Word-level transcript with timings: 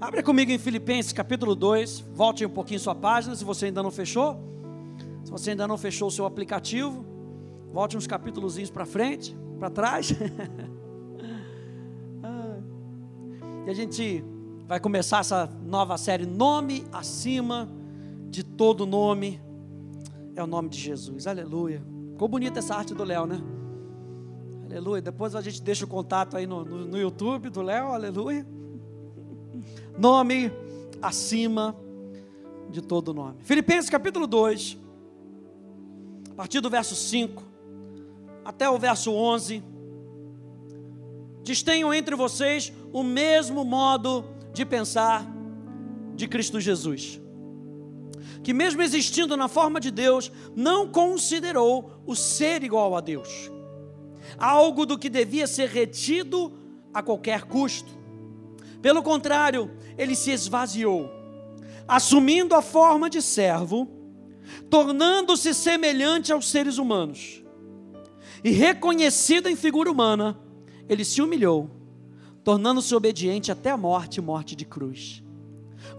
Abra 0.00 0.22
comigo 0.22 0.50
em 0.50 0.58
Filipenses 0.58 1.12
capítulo 1.12 1.54
2, 1.54 2.00
volte 2.12 2.44
um 2.44 2.50
pouquinho 2.50 2.80
sua 2.80 2.94
página, 2.94 3.34
se 3.34 3.44
você 3.44 3.66
ainda 3.66 3.82
não 3.82 3.90
fechou. 3.90 4.38
Se 5.24 5.30
você 5.30 5.50
ainda 5.50 5.68
não 5.68 5.78
fechou 5.78 6.08
o 6.08 6.10
seu 6.10 6.26
aplicativo, 6.26 7.06
volte 7.72 7.96
uns 7.96 8.06
capítulos 8.06 8.58
para 8.70 8.84
frente, 8.84 9.36
para 9.58 9.70
trás. 9.70 10.10
e 13.66 13.70
a 13.70 13.74
gente 13.74 14.22
vai 14.66 14.80
começar 14.80 15.20
essa 15.20 15.46
nova 15.64 15.96
série, 15.96 16.26
Nome 16.26 16.84
acima 16.92 17.68
de 18.28 18.42
todo 18.42 18.84
nome, 18.84 19.40
é 20.34 20.42
o 20.42 20.46
nome 20.46 20.68
de 20.68 20.78
Jesus, 20.78 21.26
aleluia. 21.26 21.82
Ficou 22.12 22.28
bonita 22.28 22.58
essa 22.58 22.74
arte 22.74 22.92
do 22.94 23.04
Léo, 23.04 23.26
né? 23.26 23.40
Aleluia. 24.64 25.00
Depois 25.00 25.36
a 25.36 25.40
gente 25.40 25.62
deixa 25.62 25.84
o 25.84 25.88
contato 25.88 26.36
aí 26.36 26.46
no, 26.46 26.64
no, 26.64 26.84
no 26.84 26.98
YouTube 26.98 27.48
do 27.48 27.62
Léo, 27.62 27.92
aleluia. 27.92 28.53
Nome 29.96 30.52
acima 31.00 31.76
de 32.68 32.82
todo 32.82 33.14
nome. 33.14 33.36
Filipenses 33.44 33.88
capítulo 33.88 34.26
2, 34.26 34.76
a 36.30 36.34
partir 36.34 36.60
do 36.60 36.68
verso 36.68 36.96
5 36.96 37.42
até 38.44 38.68
o 38.68 38.78
verso 38.78 39.12
11. 39.12 39.62
Diz: 41.42 41.62
tenham 41.62 41.94
entre 41.94 42.16
vocês 42.16 42.72
o 42.92 43.04
mesmo 43.04 43.64
modo 43.64 44.24
de 44.52 44.64
pensar 44.64 45.24
de 46.16 46.26
Cristo 46.26 46.60
Jesus, 46.60 47.20
que, 48.42 48.52
mesmo 48.52 48.82
existindo 48.82 49.36
na 49.36 49.46
forma 49.46 49.78
de 49.78 49.90
Deus, 49.90 50.30
não 50.56 50.88
considerou 50.88 52.02
o 52.04 52.16
ser 52.16 52.64
igual 52.64 52.96
a 52.96 53.00
Deus, 53.00 53.50
algo 54.38 54.84
do 54.84 54.98
que 54.98 55.08
devia 55.08 55.46
ser 55.46 55.68
retido 55.68 56.52
a 56.92 57.00
qualquer 57.00 57.44
custo. 57.44 58.03
Pelo 58.84 59.02
contrário, 59.02 59.70
ele 59.96 60.14
se 60.14 60.30
esvaziou, 60.30 61.10
assumindo 61.88 62.54
a 62.54 62.60
forma 62.60 63.08
de 63.08 63.22
servo, 63.22 63.88
tornando-se 64.68 65.54
semelhante 65.54 66.30
aos 66.30 66.50
seres 66.50 66.76
humanos. 66.76 67.42
E 68.44 68.50
reconhecido 68.50 69.48
em 69.48 69.56
figura 69.56 69.90
humana, 69.90 70.38
ele 70.86 71.02
se 71.02 71.22
humilhou 71.22 71.70
tornando-se 72.44 72.94
obediente 72.94 73.50
até 73.50 73.70
a 73.70 73.76
morte 73.76 74.20
morte 74.20 74.54
de 74.54 74.66
cruz. 74.66 75.23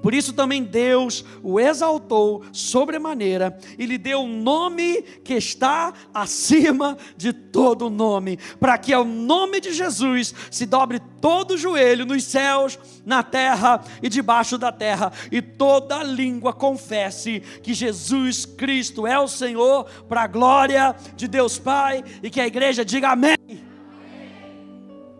Por 0.02 0.14
isso 0.14 0.34
também 0.34 0.64
Deus 0.64 1.26
o 1.42 1.60
exaltou 1.60 2.44
sobremaneira 2.52 3.58
e 3.78 3.86
lhe 3.86 3.98
deu 3.98 4.20
um 4.20 4.42
nome 4.42 5.02
que 5.24 5.34
está 5.34 5.94
acima 6.14 6.98
de 7.18 7.34
todo 7.34 7.90
nome, 7.90 8.38
para 8.60 8.78
que 8.78 8.94
ao 8.94 9.04
nome 9.04 9.60
de 9.60 9.74
Jesus 9.74 10.34
se 10.52 10.66
dobre 10.66 11.00
todo 11.20 11.56
o 11.56 11.58
joelho 11.58 12.06
nos 12.06 12.24
céus, 12.24 12.78
na 13.06 13.24
terra 13.24 13.84
e 14.02 14.10
debaixo 14.10 14.58
da 14.58 14.72
terra, 14.72 15.12
e 15.32 15.42
toda 15.42 16.04
língua 16.04 16.54
confesse 16.54 17.40
que 17.64 17.74
Jesus 17.74 18.46
Cristo 18.46 19.08
é 19.08 19.20
o 19.20 19.28
Senhor, 19.28 19.86
para 20.08 20.24
a 20.24 20.28
glória 20.28 20.96
de 21.16 21.28
Deus 21.28 21.58
Pai, 21.58 22.04
e 22.22 22.30
que 22.30 22.40
a 22.40 22.48
igreja 22.48 22.86
diga 22.86 23.10
amém. 23.10 23.36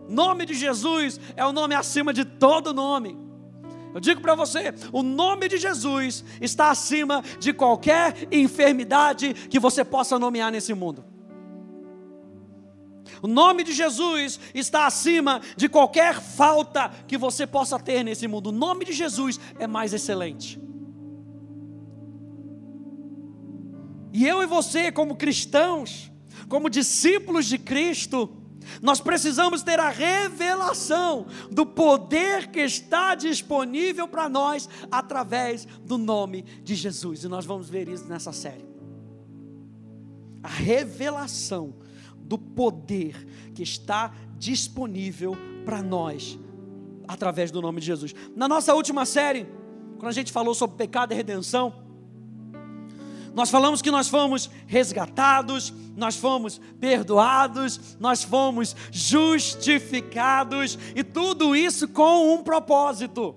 Nome 0.08 0.46
de 0.46 0.54
Jesus 0.54 1.20
é 1.36 1.44
o 1.44 1.52
nome 1.52 1.74
acima 1.74 2.12
de 2.12 2.24
todo 2.24 2.72
nome. 2.72 3.25
Eu 3.96 4.00
digo 4.00 4.20
para 4.20 4.34
você, 4.34 4.74
o 4.92 5.02
nome 5.02 5.48
de 5.48 5.56
Jesus 5.56 6.22
está 6.38 6.70
acima 6.70 7.24
de 7.40 7.54
qualquer 7.54 8.28
enfermidade 8.30 9.32
que 9.32 9.58
você 9.58 9.82
possa 9.82 10.18
nomear 10.18 10.52
nesse 10.52 10.74
mundo. 10.74 11.02
O 13.22 13.26
nome 13.26 13.64
de 13.64 13.72
Jesus 13.72 14.38
está 14.52 14.86
acima 14.86 15.40
de 15.56 15.66
qualquer 15.66 16.20
falta 16.20 16.90
que 17.08 17.16
você 17.16 17.46
possa 17.46 17.78
ter 17.78 18.04
nesse 18.04 18.28
mundo. 18.28 18.48
O 18.48 18.52
nome 18.52 18.84
de 18.84 18.92
Jesus 18.92 19.40
é 19.58 19.66
mais 19.66 19.94
excelente. 19.94 20.60
E 24.12 24.26
eu 24.26 24.42
e 24.42 24.46
você, 24.46 24.92
como 24.92 25.16
cristãos, 25.16 26.12
como 26.50 26.68
discípulos 26.68 27.46
de 27.46 27.56
Cristo, 27.56 28.28
nós 28.82 29.00
precisamos 29.00 29.62
ter 29.62 29.78
a 29.78 29.88
revelação 29.88 31.26
do 31.50 31.64
poder 31.64 32.48
que 32.48 32.60
está 32.60 33.14
disponível 33.14 34.06
para 34.08 34.28
nós 34.28 34.68
através 34.90 35.66
do 35.84 35.98
nome 35.98 36.42
de 36.62 36.74
Jesus. 36.74 37.24
E 37.24 37.28
nós 37.28 37.44
vamos 37.44 37.68
ver 37.68 37.88
isso 37.88 38.06
nessa 38.06 38.32
série. 38.32 38.66
A 40.42 40.48
revelação 40.48 41.74
do 42.16 42.38
poder 42.38 43.26
que 43.54 43.62
está 43.62 44.12
disponível 44.38 45.36
para 45.64 45.82
nós 45.82 46.38
através 47.08 47.50
do 47.50 47.62
nome 47.62 47.80
de 47.80 47.86
Jesus. 47.86 48.14
Na 48.34 48.48
nossa 48.48 48.74
última 48.74 49.04
série, 49.04 49.46
quando 49.98 50.08
a 50.08 50.12
gente 50.12 50.32
falou 50.32 50.54
sobre 50.54 50.76
pecado 50.76 51.12
e 51.12 51.16
redenção, 51.16 51.85
nós 53.36 53.50
falamos 53.50 53.82
que 53.82 53.90
nós 53.90 54.08
fomos 54.08 54.48
resgatados, 54.66 55.70
nós 55.94 56.16
fomos 56.16 56.58
perdoados, 56.80 57.98
nós 58.00 58.24
fomos 58.24 58.74
justificados, 58.90 60.78
e 60.94 61.04
tudo 61.04 61.54
isso 61.54 61.86
com 61.86 62.32
um 62.34 62.42
propósito. 62.42 63.36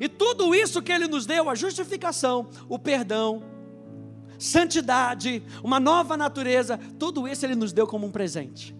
E 0.00 0.08
tudo 0.08 0.52
isso 0.56 0.82
que 0.82 0.90
Ele 0.90 1.06
nos 1.06 1.24
deu, 1.24 1.48
a 1.48 1.54
justificação, 1.54 2.48
o 2.68 2.80
perdão, 2.80 3.44
santidade, 4.40 5.40
uma 5.62 5.78
nova 5.78 6.16
natureza, 6.16 6.76
tudo 6.98 7.28
isso 7.28 7.46
Ele 7.46 7.54
nos 7.54 7.72
deu 7.72 7.86
como 7.86 8.08
um 8.08 8.10
presente. 8.10 8.74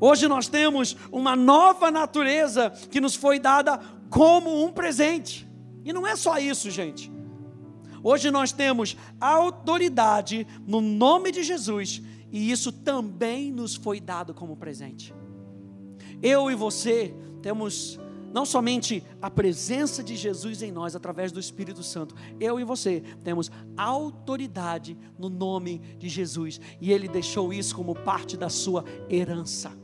Hoje 0.00 0.26
nós 0.28 0.48
temos 0.48 0.96
uma 1.12 1.36
nova 1.36 1.90
natureza 1.90 2.70
que 2.70 3.02
nos 3.02 3.14
foi 3.14 3.38
dada 3.38 3.78
como 4.08 4.64
um 4.64 4.72
presente. 4.72 5.46
E 5.84 5.92
não 5.92 6.06
é 6.06 6.16
só 6.16 6.38
isso, 6.38 6.70
gente. 6.70 7.11
Hoje 8.02 8.30
nós 8.30 8.52
temos 8.52 8.96
autoridade 9.20 10.46
no 10.66 10.80
nome 10.80 11.30
de 11.30 11.42
Jesus 11.42 12.02
e 12.30 12.50
isso 12.50 12.72
também 12.72 13.52
nos 13.52 13.74
foi 13.74 14.00
dado 14.00 14.34
como 14.34 14.56
presente. 14.56 15.14
Eu 16.22 16.50
e 16.50 16.54
você 16.54 17.14
temos 17.40 17.98
não 18.32 18.46
somente 18.46 19.04
a 19.20 19.30
presença 19.30 20.02
de 20.02 20.16
Jesus 20.16 20.62
em 20.62 20.72
nós 20.72 20.96
através 20.96 21.30
do 21.30 21.38
Espírito 21.38 21.82
Santo, 21.82 22.14
eu 22.40 22.58
e 22.58 22.64
você 22.64 23.02
temos 23.22 23.50
autoridade 23.76 24.96
no 25.18 25.28
nome 25.28 25.78
de 25.98 26.08
Jesus 26.08 26.58
e 26.80 26.90
Ele 26.92 27.08
deixou 27.08 27.52
isso 27.52 27.76
como 27.76 27.94
parte 27.94 28.36
da 28.36 28.48
sua 28.48 28.84
herança 29.10 29.81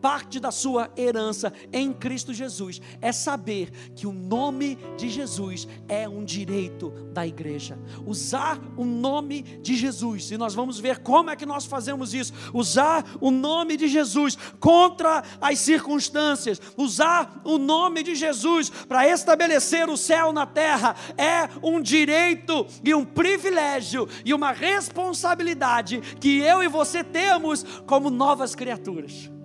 parte 0.00 0.38
da 0.40 0.50
sua 0.50 0.90
herança 0.96 1.52
em 1.72 1.92
Cristo 1.92 2.32
Jesus 2.32 2.80
é 3.00 3.12
saber 3.12 3.70
que 3.94 4.06
o 4.06 4.12
nome 4.12 4.78
de 4.96 5.08
Jesus 5.08 5.66
é 5.88 6.08
um 6.08 6.24
direito 6.24 6.90
da 7.12 7.26
igreja. 7.26 7.78
Usar 8.06 8.58
o 8.76 8.84
nome 8.84 9.42
de 9.42 9.76
Jesus, 9.76 10.30
e 10.30 10.36
nós 10.36 10.54
vamos 10.54 10.78
ver 10.78 10.98
como 10.98 11.30
é 11.30 11.36
que 11.36 11.46
nós 11.46 11.64
fazemos 11.64 12.14
isso. 12.14 12.32
Usar 12.52 13.04
o 13.20 13.30
nome 13.30 13.76
de 13.76 13.88
Jesus 13.88 14.36
contra 14.60 15.22
as 15.40 15.58
circunstâncias, 15.58 16.60
usar 16.76 17.40
o 17.44 17.58
nome 17.58 18.02
de 18.02 18.14
Jesus 18.14 18.70
para 18.70 19.08
estabelecer 19.08 19.88
o 19.88 19.96
céu 19.96 20.32
na 20.32 20.46
terra 20.46 20.94
é 21.16 21.48
um 21.62 21.80
direito 21.80 22.66
e 22.84 22.94
um 22.94 23.04
privilégio 23.04 24.08
e 24.24 24.32
uma 24.32 24.52
responsabilidade 24.52 26.00
que 26.20 26.38
eu 26.38 26.62
e 26.62 26.68
você 26.68 27.02
temos 27.02 27.64
como 27.86 28.10
novas 28.10 28.54
criaturas 28.54 29.37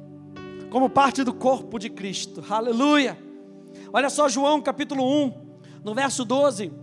como 0.73 0.89
parte 0.89 1.23
do 1.23 1.31
corpo 1.31 1.77
de 1.77 1.87
Cristo. 1.87 2.43
Aleluia. 2.49 3.15
Olha 3.93 4.09
só 4.09 4.27
João 4.27 4.59
capítulo 4.59 5.03
1, 5.25 5.33
no 5.83 5.93
verso 5.93 6.25
12. 6.25 6.73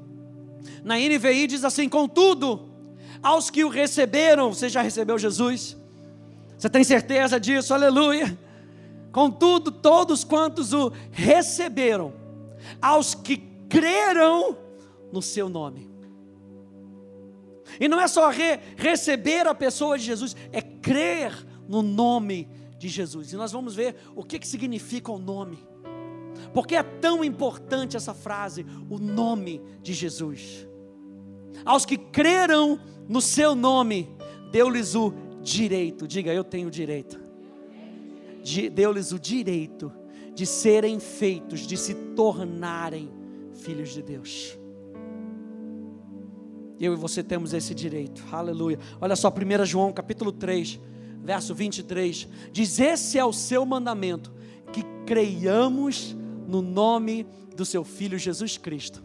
Na 0.85 0.95
NVI 0.95 1.49
diz 1.49 1.65
assim: 1.65 1.89
Contudo, 1.89 2.71
aos 3.21 3.51
que 3.51 3.65
o 3.65 3.69
receberam, 3.69 4.55
você 4.55 4.69
já 4.69 4.81
recebeu 4.81 5.19
Jesus? 5.19 5.77
Você 6.57 6.71
tem 6.71 6.85
certeza 6.85 7.41
disso? 7.41 7.75
Aleluia. 7.75 8.39
Contudo, 9.11 9.73
todos 9.73 10.23
quantos 10.23 10.73
o 10.73 10.93
receberam, 11.11 12.13
aos 12.81 13.13
que 13.13 13.39
creram 13.69 14.57
no 15.13 15.21
seu 15.21 15.49
nome. 15.49 15.91
E 17.81 17.89
não 17.89 18.01
é 18.01 18.07
só 18.07 18.31
re 18.31 18.61
receber 18.77 19.49
a 19.49 19.55
pessoa 19.55 19.99
de 19.99 20.05
Jesus, 20.05 20.37
é 20.53 20.63
crer 20.63 21.45
no 21.69 21.83
nome 21.83 22.61
de 22.81 22.89
Jesus. 22.89 23.31
E 23.31 23.37
nós 23.37 23.53
vamos 23.53 23.75
ver 23.75 23.95
o 24.17 24.25
que, 24.25 24.39
que 24.39 24.49
significa 24.49 25.13
o 25.13 25.19
nome. 25.19 25.63
Porque 26.55 26.75
é 26.75 26.83
tão 26.83 27.23
importante 27.23 27.95
essa 27.95 28.15
frase, 28.15 28.65
o 28.89 28.99
nome 28.99 29.61
de 29.83 29.93
Jesus. 29.93 30.67
Aos 31.63 31.85
que 31.85 31.99
creram 31.99 32.81
no 33.07 33.21
seu 33.21 33.55
nome, 33.55 34.09
deu-lhes 34.51 34.95
o 34.95 35.13
direito, 35.43 36.09
diga 36.09 36.33
eu 36.33 36.43
tenho 36.43 36.71
direito. 36.71 37.21
Deu-lhes 38.73 39.13
o 39.13 39.19
direito 39.19 39.93
de 40.35 40.47
serem 40.47 40.99
feitos, 40.99 41.67
de 41.67 41.77
se 41.77 41.95
tornarem 42.17 43.11
filhos 43.53 43.91
de 43.91 44.03
Deus. 44.03 44.59
Eu 46.81 46.95
e 46.95 46.97
você 46.97 47.23
temos 47.23 47.53
esse 47.53 47.75
direito, 47.75 48.25
aleluia. 48.33 48.79
Olha 48.99 49.15
só, 49.15 49.29
1 49.29 49.67
João 49.67 49.93
capítulo 49.93 50.33
3, 50.33 50.81
verso 51.23 51.55
23, 51.55 52.29
diz: 52.53 52.79
Esse 52.79 53.19
é 53.19 53.25
o 53.25 53.33
seu 53.33 53.65
mandamento, 53.65 54.33
que 54.73 54.83
creiamos 55.07 56.17
no 56.47 56.63
nome 56.63 57.27
do 57.57 57.65
seu 57.65 57.85
Filho 57.85 58.19
Jesus 58.19 58.57
Cristo 58.57 59.03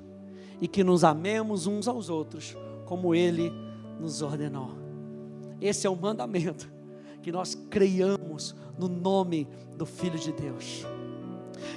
e 0.62 0.68
que 0.68 0.84
nos 0.84 1.04
amemos 1.04 1.68
uns 1.68 1.88
aos 1.88 2.10
outros 2.10 2.56
como 2.86 3.14
Ele 3.14 3.52
nos 4.00 4.22
ordenou. 4.22 4.72
Esse 5.60 5.88
é 5.88 5.90
o 5.90 5.96
mandamento, 5.96 6.70
que 7.22 7.32
nós 7.32 7.56
creiamos 7.70 8.56
no 8.78 8.88
nome 8.88 9.48
do 9.78 9.86
Filho 9.86 10.20
de 10.20 10.32
Deus. 10.32 10.86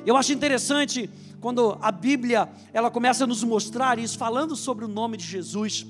Eu 0.04 0.16
acho 0.16 0.32
interessante 0.32 1.08
quando 1.40 1.78
a 1.80 1.90
Bíblia 1.90 2.48
ela 2.72 2.90
começa 2.90 3.24
a 3.24 3.26
nos 3.26 3.42
mostrar 3.42 3.98
isso, 3.98 4.18
falando 4.18 4.54
sobre 4.56 4.84
o 4.84 4.88
nome 4.88 5.16
de 5.16 5.24
Jesus. 5.24 5.86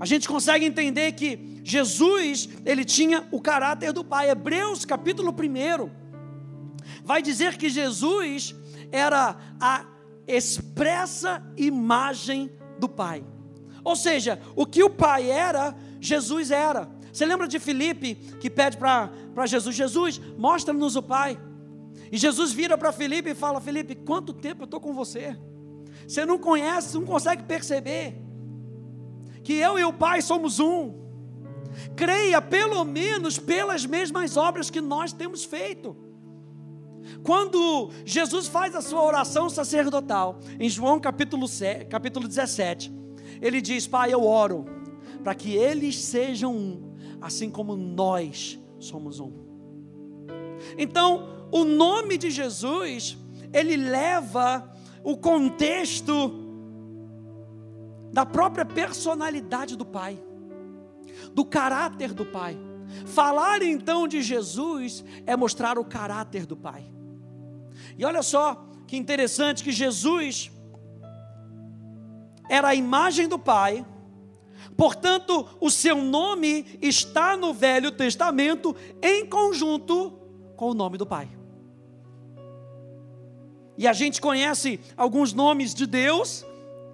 A 0.00 0.06
gente 0.06 0.28
consegue 0.28 0.64
entender 0.64 1.12
que 1.12 1.60
Jesus, 1.64 2.48
ele 2.64 2.84
tinha 2.84 3.26
o 3.32 3.40
caráter 3.40 3.92
do 3.92 4.04
Pai. 4.04 4.30
Hebreus 4.30 4.84
capítulo 4.84 5.30
1 5.32 5.90
vai 7.04 7.20
dizer 7.20 7.56
que 7.56 7.68
Jesus 7.68 8.54
era 8.92 9.36
a 9.60 9.84
expressa 10.26 11.42
imagem 11.56 12.50
do 12.78 12.88
Pai. 12.88 13.24
Ou 13.82 13.96
seja, 13.96 14.40
o 14.54 14.64
que 14.66 14.82
o 14.82 14.90
Pai 14.90 15.30
era, 15.30 15.76
Jesus 16.00 16.50
era. 16.50 16.88
Você 17.12 17.26
lembra 17.26 17.48
de 17.48 17.58
Filipe 17.58 18.14
que 18.38 18.48
pede 18.48 18.76
para 18.76 19.46
Jesus: 19.46 19.74
Jesus, 19.74 20.20
mostra-nos 20.36 20.94
o 20.94 21.02
Pai. 21.02 21.38
E 22.12 22.16
Jesus 22.16 22.52
vira 22.52 22.78
para 22.78 22.92
Filipe 22.92 23.30
e 23.30 23.34
fala: 23.34 23.60
Filipe, 23.60 23.94
quanto 23.94 24.32
tempo 24.32 24.62
eu 24.62 24.66
estou 24.66 24.80
com 24.80 24.92
você? 24.92 25.36
Você 26.06 26.24
não 26.24 26.38
conhece, 26.38 26.96
não 26.96 27.04
consegue 27.04 27.42
perceber 27.42 28.27
que 29.48 29.54
eu 29.54 29.78
e 29.78 29.84
o 29.84 29.94
Pai 29.94 30.20
somos 30.20 30.60
um. 30.60 30.92
Creia 31.96 32.38
pelo 32.42 32.84
menos 32.84 33.38
pelas 33.38 33.86
mesmas 33.86 34.36
obras 34.36 34.68
que 34.68 34.78
nós 34.78 35.10
temos 35.10 35.42
feito. 35.42 35.96
Quando 37.22 37.90
Jesus 38.04 38.46
faz 38.46 38.74
a 38.74 38.82
sua 38.82 39.02
oração 39.02 39.48
sacerdotal, 39.48 40.38
em 40.60 40.68
João 40.68 41.00
capítulo, 41.00 41.48
7, 41.48 41.86
capítulo 41.86 42.28
17, 42.28 42.92
ele 43.40 43.62
diz: 43.62 43.86
Pai, 43.86 44.12
eu 44.12 44.22
oro 44.22 44.66
para 45.24 45.34
que 45.34 45.56
eles 45.56 45.96
sejam 45.96 46.54
um, 46.54 46.92
assim 47.18 47.48
como 47.48 47.74
nós 47.74 48.58
somos 48.78 49.18
um. 49.18 49.32
Então, 50.76 51.48
o 51.50 51.64
nome 51.64 52.18
de 52.18 52.30
Jesus, 52.30 53.16
ele 53.50 53.78
leva 53.78 54.70
o 55.02 55.16
contexto 55.16 56.47
da 58.18 58.26
própria 58.26 58.64
personalidade 58.64 59.76
do 59.76 59.86
Pai, 59.86 60.20
do 61.32 61.44
caráter 61.44 62.12
do 62.12 62.26
Pai. 62.26 62.58
Falar 63.06 63.62
então 63.62 64.08
de 64.08 64.22
Jesus 64.22 65.04
é 65.24 65.36
mostrar 65.36 65.78
o 65.78 65.84
caráter 65.84 66.44
do 66.44 66.56
Pai. 66.56 66.84
E 67.96 68.04
olha 68.04 68.20
só 68.20 68.66
que 68.88 68.96
interessante 68.96 69.62
que 69.62 69.70
Jesus 69.70 70.50
era 72.48 72.70
a 72.70 72.74
imagem 72.74 73.28
do 73.28 73.38
Pai, 73.38 73.86
portanto, 74.76 75.46
o 75.60 75.70
seu 75.70 76.02
nome 76.02 76.66
está 76.82 77.36
no 77.36 77.54
Velho 77.54 77.92
Testamento 77.92 78.74
em 79.00 79.26
conjunto 79.26 80.10
com 80.56 80.70
o 80.70 80.74
nome 80.74 80.98
do 80.98 81.06
Pai. 81.06 81.28
E 83.76 83.86
a 83.86 83.92
gente 83.92 84.20
conhece 84.20 84.80
alguns 84.96 85.32
nomes 85.32 85.72
de 85.72 85.86
Deus 85.86 86.44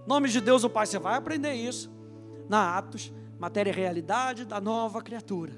Nome 0.06 0.28
de 0.28 0.40
Deus 0.40 0.64
o 0.64 0.70
Pai, 0.70 0.86
você 0.86 0.98
vai 0.98 1.16
aprender 1.16 1.54
isso 1.54 1.90
na 2.48 2.76
Atos, 2.76 3.12
matéria 3.38 3.70
e 3.70 3.74
realidade 3.74 4.44
da 4.44 4.60
nova 4.60 5.00
criatura. 5.00 5.52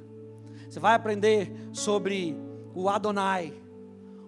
Você 0.69 0.79
vai 0.79 0.95
aprender 0.95 1.53
sobre 1.73 2.37
o 2.75 2.89
Adonai, 2.89 3.53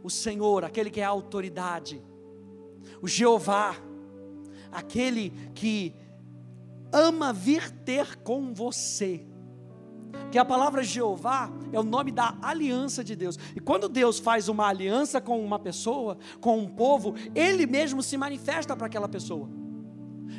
o 0.02 0.10
Senhor, 0.10 0.64
aquele 0.64 0.90
que 0.90 1.00
é 1.00 1.04
a 1.04 1.08
autoridade, 1.08 2.02
o 3.00 3.06
Jeová, 3.06 3.76
aquele 4.72 5.30
que 5.54 5.94
ama 6.92 7.32
vir 7.32 7.70
ter 7.70 8.16
com 8.16 8.52
você. 8.52 9.24
Que 10.32 10.38
a 10.38 10.44
palavra 10.44 10.82
Jeová 10.82 11.50
é 11.72 11.78
o 11.78 11.82
nome 11.82 12.10
da 12.10 12.36
aliança 12.42 13.04
de 13.04 13.14
Deus. 13.14 13.38
E 13.54 13.60
quando 13.60 13.88
Deus 13.88 14.18
faz 14.18 14.48
uma 14.48 14.66
aliança 14.66 15.20
com 15.20 15.42
uma 15.44 15.58
pessoa, 15.58 16.18
com 16.40 16.58
um 16.58 16.68
povo, 16.68 17.14
ele 17.34 17.66
mesmo 17.66 18.02
se 18.02 18.16
manifesta 18.16 18.74
para 18.74 18.86
aquela 18.86 19.08
pessoa. 19.08 19.48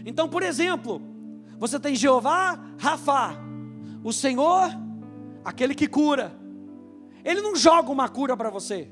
Então, 0.06 0.28
por 0.28 0.44
exemplo, 0.44 1.02
você 1.58 1.80
tem 1.80 1.96
Jeová 1.96 2.60
Rafa, 2.78 3.36
o 4.04 4.14
Senhor, 4.14 4.70
aquele 5.44 5.76
que 5.76 5.88
cura. 5.88 6.34
Ele 7.24 7.42
não 7.42 7.56
joga 7.56 7.92
uma 7.92 8.08
cura 8.08 8.36
para 8.36 8.50
você. 8.50 8.90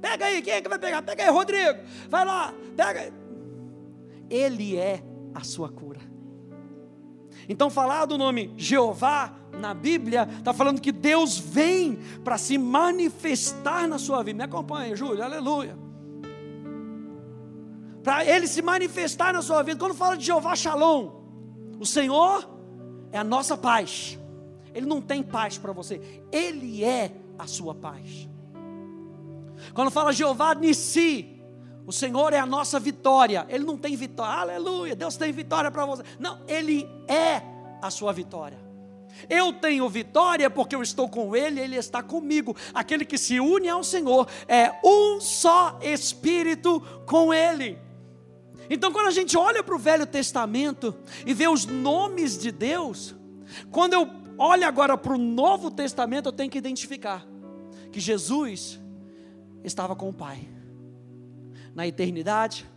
Pega 0.00 0.26
aí, 0.26 0.42
quem 0.42 0.54
é 0.54 0.60
que 0.60 0.68
vai 0.68 0.78
pegar? 0.78 1.02
Pega 1.02 1.22
aí, 1.22 1.30
Rodrigo. 1.30 1.78
Vai 2.08 2.24
lá, 2.24 2.52
pega. 2.76 3.12
Ele 4.28 4.76
é 4.76 5.02
a 5.34 5.42
sua 5.42 5.70
cura. 5.70 6.00
Então, 7.48 7.70
falar 7.70 8.04
do 8.04 8.18
nome 8.18 8.52
Jeová 8.56 9.34
na 9.58 9.72
Bíblia, 9.74 10.28
está 10.38 10.52
falando 10.52 10.80
que 10.80 10.92
Deus 10.92 11.38
vem 11.38 11.98
para 12.22 12.36
se 12.36 12.58
manifestar 12.58 13.88
na 13.88 13.98
sua 13.98 14.22
vida. 14.22 14.36
Me 14.36 14.44
acompanha, 14.44 14.94
Júlio, 14.94 15.22
aleluia 15.22 15.91
para 18.02 18.24
ele 18.24 18.46
se 18.46 18.60
manifestar 18.60 19.32
na 19.32 19.42
sua 19.42 19.62
vida. 19.62 19.78
Quando 19.78 19.94
fala 19.94 20.16
de 20.16 20.24
Jeová 20.24 20.56
Shalom, 20.56 21.10
o 21.78 21.86
Senhor 21.86 22.48
é 23.10 23.18
a 23.18 23.24
nossa 23.24 23.56
paz. 23.56 24.18
Ele 24.74 24.86
não 24.86 25.00
tem 25.00 25.22
paz 25.22 25.58
para 25.58 25.72
você, 25.72 26.00
ele 26.30 26.84
é 26.84 27.12
a 27.38 27.46
sua 27.46 27.74
paz. 27.74 28.28
Quando 29.74 29.90
fala 29.90 30.12
Jeová 30.12 30.54
Nissi, 30.54 31.40
o 31.86 31.92
Senhor 31.92 32.32
é 32.32 32.38
a 32.38 32.46
nossa 32.46 32.80
vitória. 32.80 33.46
Ele 33.48 33.64
não 33.64 33.76
tem 33.76 33.96
vitória. 33.96 34.40
Aleluia, 34.40 34.96
Deus 34.96 35.16
tem 35.16 35.32
vitória 35.32 35.70
para 35.70 35.84
você. 35.84 36.02
Não, 36.18 36.40
ele 36.48 36.88
é 37.08 37.42
a 37.80 37.90
sua 37.90 38.12
vitória. 38.12 38.58
Eu 39.28 39.52
tenho 39.52 39.88
vitória 39.88 40.48
porque 40.48 40.74
eu 40.74 40.82
estou 40.82 41.08
com 41.08 41.36
Ele, 41.36 41.60
Ele 41.60 41.76
está 41.76 42.02
comigo. 42.02 42.56
Aquele 42.72 43.04
que 43.04 43.18
se 43.18 43.38
une 43.40 43.68
ao 43.68 43.84
Senhor 43.84 44.26
é 44.48 44.72
um 44.84 45.20
só 45.20 45.78
Espírito 45.82 46.80
com 47.06 47.32
Ele. 47.32 47.78
Então, 48.70 48.92
quando 48.92 49.08
a 49.08 49.12
gente 49.12 49.36
olha 49.36 49.62
para 49.62 49.74
o 49.74 49.78
Velho 49.78 50.06
Testamento 50.06 50.94
e 51.26 51.34
vê 51.34 51.48
os 51.48 51.66
nomes 51.66 52.38
de 52.38 52.50
Deus, 52.50 53.14
quando 53.70 53.94
eu 53.94 54.08
olho 54.38 54.66
agora 54.66 54.96
para 54.96 55.14
o 55.14 55.18
Novo 55.18 55.70
Testamento, 55.70 56.26
eu 56.26 56.32
tenho 56.32 56.50
que 56.50 56.58
identificar 56.58 57.26
que 57.90 58.00
Jesus 58.00 58.80
estava 59.62 59.94
com 59.94 60.08
o 60.08 60.14
Pai 60.14 60.48
na 61.74 61.86
eternidade, 61.86 62.68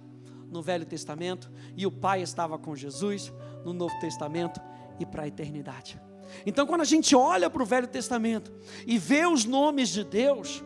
no 0.52 0.62
Velho 0.62 0.86
Testamento, 0.86 1.52
e 1.76 1.86
o 1.86 1.92
Pai 1.92 2.22
estava 2.22 2.58
com 2.58 2.76
Jesus 2.76 3.32
no 3.64 3.74
Novo 3.74 3.98
Testamento 4.00 4.62
e 5.00 5.06
para 5.06 5.24
a 5.24 5.28
eternidade. 5.28 6.00
Então, 6.46 6.66
quando 6.66 6.82
a 6.82 6.86
gente 6.86 7.16
olha 7.16 7.50
para 7.50 7.62
o 7.62 7.66
Velho 7.66 7.88
Testamento 7.88 8.52
e 8.86 8.98
vê 8.98 9.26
os 9.26 9.46
nomes 9.46 9.90
de 9.90 10.04
Deus, 10.04 10.64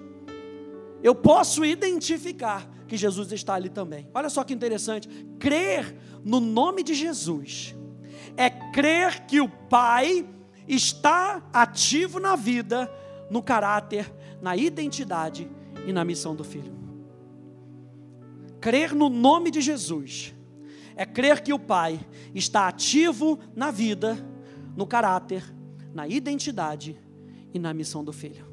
eu 1.01 1.15
posso 1.15 1.63
identificar 1.63 2.69
que 2.87 2.97
Jesus 2.97 3.31
está 3.31 3.53
ali 3.53 3.69
também. 3.69 4.09
Olha 4.13 4.29
só 4.29 4.43
que 4.43 4.53
interessante. 4.53 5.07
Crer 5.39 5.95
no 6.23 6.39
nome 6.39 6.83
de 6.83 6.93
Jesus 6.93 7.75
é 8.35 8.49
crer 8.49 9.25
que 9.25 9.39
o 9.39 9.47
Pai 9.47 10.27
está 10.67 11.43
ativo 11.53 12.19
na 12.19 12.35
vida, 12.35 12.91
no 13.29 13.41
caráter, 13.41 14.11
na 14.41 14.55
identidade 14.55 15.49
e 15.87 15.93
na 15.93 16.03
missão 16.03 16.35
do 16.35 16.43
Filho. 16.43 16.77
Crer 18.59 18.93
no 18.93 19.09
nome 19.09 19.51
de 19.51 19.61
Jesus 19.61 20.33
é 20.95 21.05
crer 21.05 21.41
que 21.41 21.53
o 21.53 21.59
Pai 21.59 21.99
está 22.35 22.67
ativo 22.67 23.39
na 23.55 23.71
vida, 23.71 24.17
no 24.75 24.85
caráter, 24.85 25.43
na 25.93 26.07
identidade 26.07 26.99
e 27.53 27.59
na 27.59 27.73
missão 27.73 28.03
do 28.03 28.11
Filho. 28.11 28.48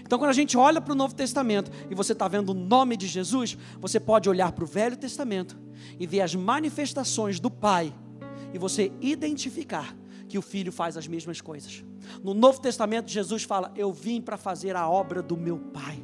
Então, 0.00 0.18
quando 0.18 0.30
a 0.30 0.34
gente 0.34 0.56
olha 0.56 0.80
para 0.80 0.92
o 0.92 0.96
Novo 0.96 1.14
Testamento 1.14 1.70
e 1.90 1.94
você 1.94 2.12
está 2.12 2.28
vendo 2.28 2.50
o 2.50 2.54
nome 2.54 2.96
de 2.96 3.06
Jesus, 3.06 3.56
você 3.80 3.98
pode 3.98 4.28
olhar 4.28 4.52
para 4.52 4.64
o 4.64 4.66
Velho 4.66 4.96
Testamento 4.96 5.58
e 5.98 6.06
ver 6.06 6.20
as 6.20 6.34
manifestações 6.34 7.40
do 7.40 7.50
Pai 7.50 7.92
e 8.52 8.58
você 8.58 8.92
identificar 9.00 9.96
que 10.28 10.38
o 10.38 10.42
Filho 10.42 10.72
faz 10.72 10.96
as 10.96 11.06
mesmas 11.06 11.40
coisas. 11.40 11.84
No 12.22 12.34
Novo 12.34 12.60
Testamento, 12.60 13.10
Jesus 13.10 13.42
fala: 13.42 13.72
Eu 13.76 13.92
vim 13.92 14.20
para 14.20 14.36
fazer 14.36 14.76
a 14.76 14.88
obra 14.88 15.22
do 15.22 15.36
meu 15.36 15.58
Pai. 15.58 16.02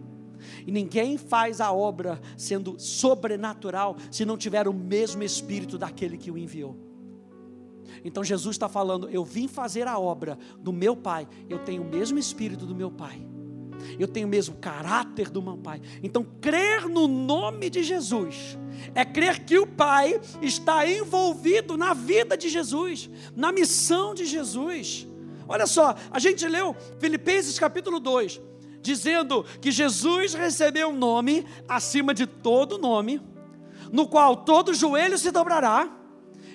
E 0.66 0.70
ninguém 0.70 1.18
faz 1.18 1.60
a 1.60 1.72
obra 1.72 2.20
sendo 2.36 2.78
sobrenatural 2.78 3.96
se 4.10 4.24
não 4.24 4.36
tiver 4.36 4.68
o 4.68 4.72
mesmo 4.72 5.22
Espírito 5.22 5.76
daquele 5.78 6.16
que 6.16 6.30
o 6.30 6.38
enviou. 6.38 6.76
Então 8.04 8.22
Jesus 8.22 8.54
está 8.54 8.68
falando: 8.68 9.08
Eu 9.08 9.24
vim 9.24 9.48
fazer 9.48 9.86
a 9.86 9.98
obra 9.98 10.38
do 10.60 10.72
meu 10.72 10.96
Pai, 10.96 11.26
eu 11.48 11.58
tenho 11.58 11.82
o 11.82 11.88
mesmo 11.88 12.18
Espírito 12.18 12.66
do 12.66 12.74
meu 12.74 12.90
Pai 12.90 13.26
eu 13.98 14.08
tenho 14.08 14.26
o 14.26 14.30
mesmo 14.30 14.56
caráter 14.56 15.30
do 15.30 15.42
meu 15.42 15.56
Pai. 15.56 15.80
Então, 16.02 16.26
crer 16.40 16.88
no 16.88 17.06
nome 17.06 17.70
de 17.70 17.82
Jesus 17.82 18.58
é 18.94 19.04
crer 19.04 19.44
que 19.44 19.58
o 19.58 19.66
Pai 19.66 20.20
está 20.40 20.88
envolvido 20.88 21.76
na 21.76 21.94
vida 21.94 22.36
de 22.36 22.48
Jesus, 22.48 23.10
na 23.34 23.50
missão 23.50 24.14
de 24.14 24.24
Jesus. 24.24 25.06
Olha 25.46 25.66
só, 25.66 25.94
a 26.10 26.18
gente 26.18 26.46
leu 26.46 26.76
Filipenses 26.98 27.58
capítulo 27.58 27.98
2. 27.98 28.40
dizendo 28.80 29.44
que 29.60 29.70
Jesus 29.70 30.34
recebeu 30.34 30.88
um 30.88 30.96
nome 30.96 31.44
acima 31.68 32.14
de 32.14 32.26
todo 32.26 32.78
nome, 32.78 33.20
no 33.92 34.08
qual 34.08 34.36
todo 34.36 34.74
joelho 34.74 35.18
se 35.18 35.30
dobrará 35.30 35.94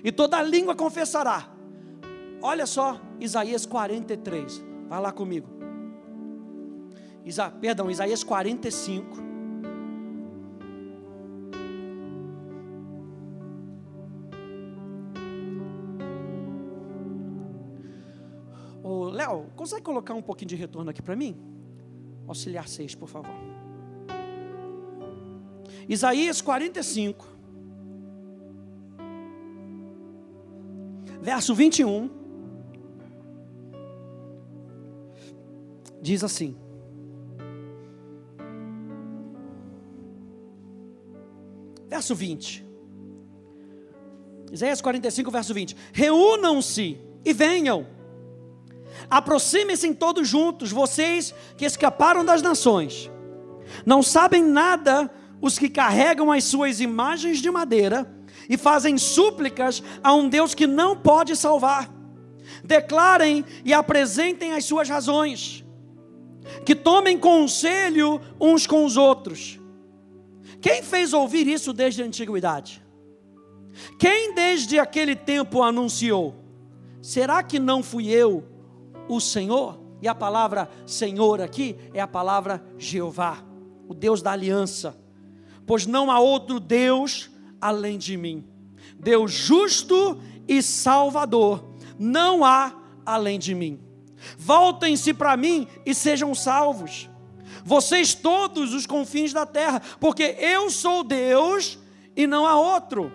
e 0.03 0.11
toda 0.11 0.41
língua 0.41 0.75
confessará. 0.75 1.49
Olha 2.41 2.65
só, 2.65 2.99
Isaías 3.19 3.65
43, 3.65 4.63
vai 4.89 5.01
lá 5.01 5.11
comigo. 5.11 5.52
Isa, 7.25 7.49
perdão, 7.49 7.89
Isaías 7.89 8.23
45. 8.23 9.17
Ô, 18.83 19.05
Léo, 19.05 19.45
consegue 19.55 19.81
colocar 19.81 20.13
um 20.13 20.21
pouquinho 20.21 20.49
de 20.49 20.55
retorno 20.57 20.89
aqui 20.89 21.01
para 21.01 21.15
mim? 21.15 21.37
Auxiliar 22.27 22.67
6, 22.67 22.95
por 22.95 23.07
favor. 23.07 23.33
Isaías 25.87 26.41
45, 26.41 27.27
verso 31.21 31.53
21, 31.53 32.09
diz 36.01 36.23
assim: 36.23 36.55
Verso 42.03 42.15
20. 42.15 42.65
Isaías 44.51 44.81
45, 44.81 45.31
verso 45.31 45.53
20. 45.53 45.77
Reúnam-se 45.93 46.99
e 47.23 47.31
venham 47.31 47.87
Aproximem-se 49.09 49.93
todos 49.93 50.27
juntos, 50.27 50.69
vocês 50.69 51.33
que 51.57 51.63
escaparam 51.63 52.25
das 52.25 52.41
nações. 52.41 53.09
Não 53.85 54.03
sabem 54.03 54.43
nada 54.43 55.09
os 55.41 55.57
que 55.57 55.69
carregam 55.69 56.29
as 56.29 56.43
suas 56.43 56.81
imagens 56.81 57.41
de 57.41 57.49
madeira 57.49 58.05
e 58.49 58.57
fazem 58.57 58.97
súplicas 58.97 59.81
a 60.03 60.13
um 60.13 60.27
Deus 60.27 60.53
que 60.53 60.67
não 60.67 60.97
pode 60.97 61.37
salvar. 61.37 61.89
Declarem 62.63 63.45
e 63.63 63.73
apresentem 63.73 64.51
as 64.51 64.65
suas 64.65 64.89
razões. 64.89 65.63
Que 66.65 66.75
tomem 66.75 67.17
conselho 67.17 68.19
uns 68.39 68.67
com 68.67 68.85
os 68.85 68.97
outros. 68.97 69.62
Quem 70.63 70.81
fez 70.81 71.11
ouvir 71.11 71.45
isso 71.45 71.73
desde 71.73 72.01
a 72.01 72.05
antiguidade? 72.05 72.81
Quem 73.99 74.33
desde 74.33 74.79
aquele 74.79 75.13
tempo 75.13 75.61
anunciou? 75.61 76.35
Será 77.01 77.43
que 77.43 77.59
não 77.59 77.83
fui 77.83 78.07
eu 78.07 78.45
o 79.09 79.19
Senhor, 79.19 79.77
e 80.01 80.07
a 80.07 80.15
palavra 80.15 80.69
Senhor 80.85 81.41
aqui 81.41 81.75
é 81.93 81.99
a 81.99 82.07
palavra 82.07 82.63
Jeová, 82.77 83.43
o 83.89 83.93
Deus 83.93 84.21
da 84.21 84.31
aliança, 84.31 84.97
pois 85.67 85.85
não 85.85 86.09
há 86.09 86.21
outro 86.21 86.61
Deus 86.61 87.29
além 87.59 87.97
de 87.97 88.15
mim, 88.15 88.47
Deus 88.97 89.33
justo 89.33 90.17
e 90.47 90.63
salvador, 90.63 91.75
não 91.99 92.45
há 92.45 92.73
além 93.05 93.37
de 93.37 93.53
mim. 93.53 93.81
Voltem-se 94.37 95.13
para 95.13 95.35
mim 95.35 95.67
e 95.85 95.93
sejam 95.93 96.33
salvos, 96.33 97.09
vocês 97.63 98.13
todos 98.13 98.73
os 98.73 98.85
confins 98.85 99.33
da 99.33 99.45
terra, 99.45 99.81
porque 99.99 100.35
eu 100.39 100.69
sou 100.69 101.03
Deus 101.03 101.79
e 102.15 102.27
não 102.27 102.45
há 102.45 102.55
outro. 102.55 103.11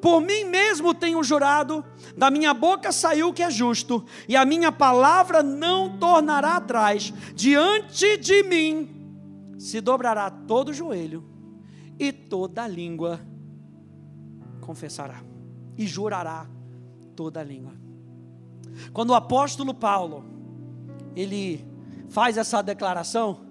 Por 0.00 0.20
mim 0.20 0.44
mesmo 0.44 0.94
tenho 0.94 1.22
jurado, 1.24 1.84
da 2.16 2.30
minha 2.30 2.52
boca 2.54 2.92
saiu 2.92 3.28
o 3.28 3.32
que 3.32 3.42
é 3.42 3.50
justo, 3.50 4.04
e 4.28 4.36
a 4.36 4.44
minha 4.44 4.70
palavra 4.70 5.42
não 5.42 5.98
tornará 5.98 6.56
atrás. 6.56 7.12
Diante 7.34 8.16
de 8.16 8.42
mim 8.42 9.54
se 9.58 9.80
dobrará 9.80 10.30
todo 10.30 10.72
joelho, 10.72 11.24
e 11.98 12.12
toda 12.12 12.66
língua 12.68 13.20
confessará, 14.60 15.22
e 15.76 15.86
jurará 15.86 16.46
toda 17.16 17.42
língua. 17.42 17.72
Quando 18.92 19.10
o 19.10 19.14
apóstolo 19.14 19.74
Paulo, 19.74 20.24
ele 21.16 21.66
faz 22.08 22.36
essa 22.36 22.62
declaração, 22.62 23.47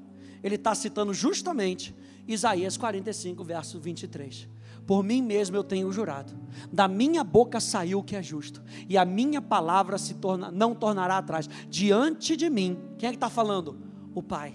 ele 0.48 0.56
está 0.56 0.74
citando 0.74 1.14
justamente 1.14 1.96
Isaías 2.28 2.76
45, 2.76 3.44
verso 3.44 3.80
23. 3.80 4.48
Por 4.86 5.04
mim 5.04 5.22
mesmo 5.22 5.56
eu 5.56 5.64
tenho 5.64 5.92
jurado. 5.92 6.34
Da 6.72 6.88
minha 6.88 7.24
boca 7.24 7.60
saiu 7.60 8.00
o 8.00 8.04
que 8.04 8.16
é 8.16 8.24
justo, 8.24 8.64
e 8.88 8.98
a 8.98 9.04
minha 9.04 9.42
palavra 9.42 9.98
se 9.98 10.16
torna, 10.16 10.50
não 10.50 10.74
tornará 10.74 11.18
atrás. 11.18 11.50
Diante 11.70 12.36
de 12.36 12.50
mim, 12.50 12.78
quem 12.98 13.08
é 13.08 13.12
que 13.12 13.18
está 13.18 13.30
falando? 13.30 13.78
O 14.16 14.24
Pai. 14.24 14.54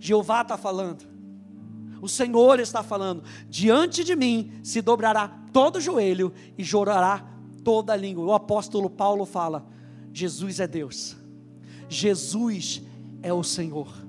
Jeová 0.00 0.42
está 0.42 0.56
falando. 0.56 1.06
O 2.00 2.08
Senhor 2.08 2.60
está 2.60 2.82
falando. 2.82 3.22
Diante 3.48 4.04
de 4.04 4.14
mim 4.14 4.52
se 4.62 4.80
dobrará 4.82 5.28
todo 5.52 5.80
joelho 5.80 6.32
e 6.56 6.64
chorará 6.64 7.26
toda 7.64 7.92
a 7.92 7.96
língua. 7.96 8.24
O 8.24 8.32
apóstolo 8.32 8.90
Paulo 8.90 9.24
fala: 9.24 9.66
Jesus 10.12 10.60
é 10.60 10.66
Deus. 10.66 11.16
Jesus 11.88 12.82
é 13.22 13.32
o 13.32 13.42
Senhor. 13.42 14.07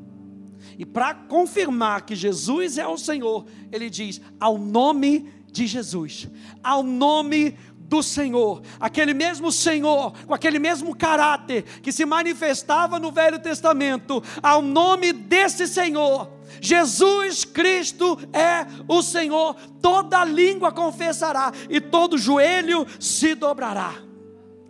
E 0.79 0.86
para 0.86 1.13
confirmar 1.13 2.05
que 2.05 2.15
Jesus 2.15 2.77
é 2.77 2.88
o 2.88 2.98
Senhor, 2.98 3.45
ele 3.69 3.89
diz: 3.89 4.21
ao 4.39 4.57
nome 4.57 5.29
de 5.51 5.67
Jesus, 5.67 6.29
ao 6.63 6.81
nome 6.81 7.57
do 7.77 8.01
Senhor, 8.01 8.62
aquele 8.79 9.13
mesmo 9.13 9.51
Senhor, 9.51 10.13
com 10.25 10.33
aquele 10.33 10.57
mesmo 10.57 10.95
caráter 10.95 11.63
que 11.81 11.91
se 11.91 12.05
manifestava 12.05 12.98
no 12.98 13.12
Velho 13.12 13.39
Testamento, 13.39 14.24
ao 14.41 14.62
nome 14.62 15.12
desse 15.12 15.67
Senhor, 15.67 16.31
Jesus 16.62 17.43
Cristo 17.43 18.17
é 18.31 18.65
o 18.88 19.01
Senhor, 19.01 19.55
toda 19.81 20.24
língua 20.24 20.71
confessará 20.71 21.51
e 21.69 21.81
todo 21.81 22.17
joelho 22.17 22.88
se 23.01 23.36
dobrará, 23.36 23.95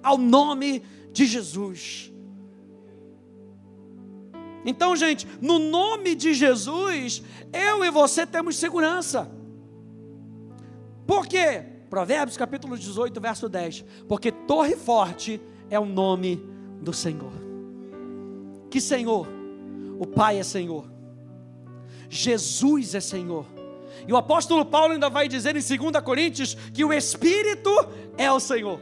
ao 0.01 0.17
nome 0.17 0.81
de 1.11 1.27
Jesus. 1.27 2.08
Então, 4.65 4.95
gente, 4.95 5.27
no 5.41 5.57
nome 5.57 6.15
de 6.15 6.33
Jesus, 6.33 7.23
eu 7.53 7.83
e 7.83 7.91
você 7.91 8.25
temos 8.25 8.57
segurança. 8.57 9.29
Por 11.07 11.25
quê? 11.25 11.63
Provérbios 11.89 12.37
capítulo 12.37 12.77
18, 12.77 13.19
verso 13.19 13.49
10. 13.49 13.83
Porque 14.07 14.31
torre 14.31 14.75
forte 14.75 15.41
é 15.69 15.79
o 15.79 15.85
nome 15.85 16.43
do 16.81 16.93
Senhor. 16.93 17.31
Que 18.69 18.79
Senhor? 18.79 19.27
O 19.99 20.05
Pai 20.05 20.39
é 20.39 20.43
Senhor. 20.43 20.85
Jesus 22.09 22.95
é 22.95 22.99
Senhor. 22.99 23.45
E 24.07 24.13
o 24.13 24.17
apóstolo 24.17 24.65
Paulo 24.65 24.93
ainda 24.93 25.09
vai 25.09 25.27
dizer 25.27 25.55
em 25.55 25.77
2 25.77 26.03
Coríntios 26.03 26.55
que 26.73 26.85
o 26.85 26.93
Espírito 26.93 27.69
é 28.17 28.31
o 28.31 28.39
Senhor. 28.39 28.79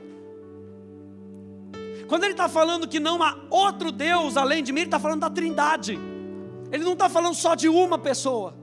Quando 2.07 2.23
ele 2.23 2.33
está 2.33 2.47
falando 2.47 2.87
que 2.87 2.99
não 2.99 3.21
há 3.21 3.37
outro 3.49 3.91
Deus 3.91 4.37
além 4.37 4.63
de 4.63 4.71
mim, 4.71 4.81
ele 4.81 4.87
está 4.87 4.99
falando 4.99 5.21
da 5.21 5.29
trindade. 5.29 5.99
Ele 6.71 6.83
não 6.83 6.93
está 6.93 7.09
falando 7.09 7.35
só 7.35 7.55
de 7.55 7.67
uma 7.67 7.97
pessoa. 7.97 8.55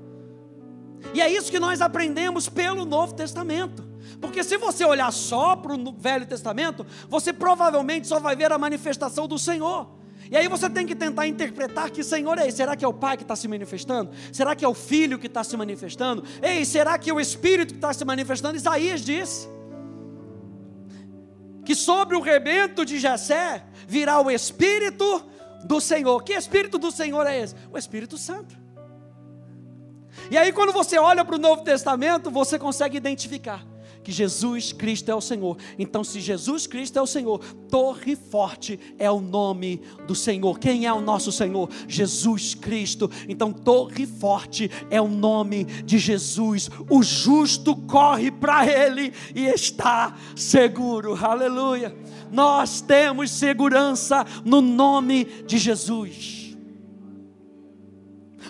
E 1.13 1.21
é 1.21 1.31
isso 1.31 1.51
que 1.51 1.61
nós 1.61 1.81
aprendemos 1.81 2.49
pelo 2.49 2.85
Novo 2.85 3.15
Testamento. 3.15 3.85
Porque 4.21 4.43
se 4.43 4.57
você 4.57 4.85
olhar 4.85 5.13
só 5.13 5.55
para 5.57 5.75
o 5.75 5.93
Velho 5.93 6.27
Testamento, 6.27 6.87
você 7.09 7.33
provavelmente 7.33 8.07
só 8.07 8.19
vai 8.19 8.35
ver 8.35 8.51
a 8.53 8.59
manifestação 8.59 9.29
do 9.29 9.39
Senhor. 9.39 9.89
E 10.31 10.37
aí 10.37 10.49
você 10.49 10.71
tem 10.71 10.87
que 10.87 10.95
tentar 10.95 11.27
interpretar 11.27 11.91
que 11.91 12.03
Senhor 12.03 12.39
é. 12.39 12.51
Será 12.51 12.75
que 12.75 12.85
é 12.85 12.89
o 12.89 12.95
Pai 12.95 13.17
que 13.17 13.23
está 13.23 13.37
se 13.37 13.47
manifestando? 13.47 14.11
Será 14.33 14.57
que 14.57 14.65
é 14.65 14.69
o 14.69 14.75
Filho 14.75 15.19
que 15.19 15.27
está 15.27 15.45
se 15.45 15.57
manifestando? 15.57 16.25
Ei, 16.43 16.65
será 16.65 16.99
que 16.99 17.11
é 17.11 17.15
o 17.15 17.21
Espírito 17.21 17.75
que 17.75 17.79
está 17.79 17.93
se 17.93 18.05
manifestando? 18.05 18.57
Isaías 18.57 19.03
diz 19.03 19.49
que 21.65 21.75
sobre 21.75 22.17
o 22.17 22.21
rebento 22.21 22.85
de 22.85 22.99
Jessé 22.99 23.65
virá 23.87 24.21
o 24.21 24.31
Espírito 24.31 25.25
do 25.65 25.81
Senhor. 25.81 26.23
Que 26.23 26.35
Espírito 26.35 26.79
do 26.79 26.91
Senhor 26.91 27.27
é 27.27 27.41
esse? 27.41 27.55
O 27.73 27.79
Espírito 27.79 28.19
Santo. 28.19 28.57
E 30.31 30.39
aí, 30.39 30.53
quando 30.53 30.73
você 30.73 30.99
olha 30.99 31.25
para 31.25 31.35
o 31.35 31.39
Novo 31.39 31.63
Testamento, 31.63 32.31
você 32.31 32.59
consegue 32.59 32.97
identificar 32.97 33.65
que 34.05 34.13
Jesus 34.13 34.73
Cristo 34.73 35.11
é 35.11 35.15
o 35.15 35.21
Senhor. 35.21 35.57
Então, 35.79 36.05
se 36.05 36.21
Jesus 36.21 36.67
Cristo 36.67 36.99
é 36.99 37.03
o 37.03 37.07
Senhor, 37.07 37.39
Torre 37.71 38.15
Forte 38.15 38.79
é 38.99 39.11
o 39.11 39.21
nome 39.21 39.81
do 40.07 40.15
Senhor. 40.15 40.59
Quem 40.59 40.85
é 40.85 40.93
o 40.93 41.01
nosso 41.01 41.33
Senhor? 41.33 41.69
Jesus 41.89 42.55
Cristo. 42.55 43.11
Então, 43.27 43.51
Torre 43.51 44.07
Forte 44.07 44.71
é 44.91 45.01
o 45.01 45.09
nome 45.09 45.65
de 45.65 45.99
Jesus. 45.99 46.71
O 46.91 47.03
justo 47.03 47.75
corre 47.75 48.31
para 48.31 48.67
Ele 48.67 49.13
e 49.35 49.47
está 49.47 50.15
seguro. 50.37 51.17
Aleluia. 51.17 51.97
Nós 52.31 52.83
temos 52.83 53.31
segurança 53.31 54.27
no 54.45 54.61
nome 54.61 55.25
de 55.47 55.57
Jesus. 55.57 56.45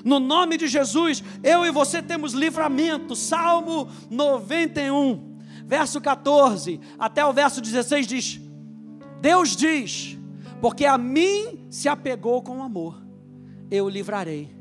No 0.05 0.19
nome 0.19 0.59
de 0.59 0.67
Jesus, 0.67 1.23
eu 1.43 1.65
e 1.65 1.71
você 1.71 2.03
temos 2.03 2.33
livramento. 2.33 3.15
Salmo 3.15 3.89
91 4.11 5.34
verso 5.75 6.01
14 6.01 6.81
até 6.97 7.27
o 7.27 7.33
verso 7.33 7.61
16 7.61 8.07
diz: 8.07 8.41
Deus 9.21 9.57
diz, 9.57 10.17
porque 10.61 10.87
a 10.87 10.97
mim 10.97 11.67
se 11.69 11.89
apegou 11.89 12.41
com 12.43 12.63
amor, 12.63 13.03
eu 13.71 13.87
o 13.87 13.89
livrarei. 13.89 14.55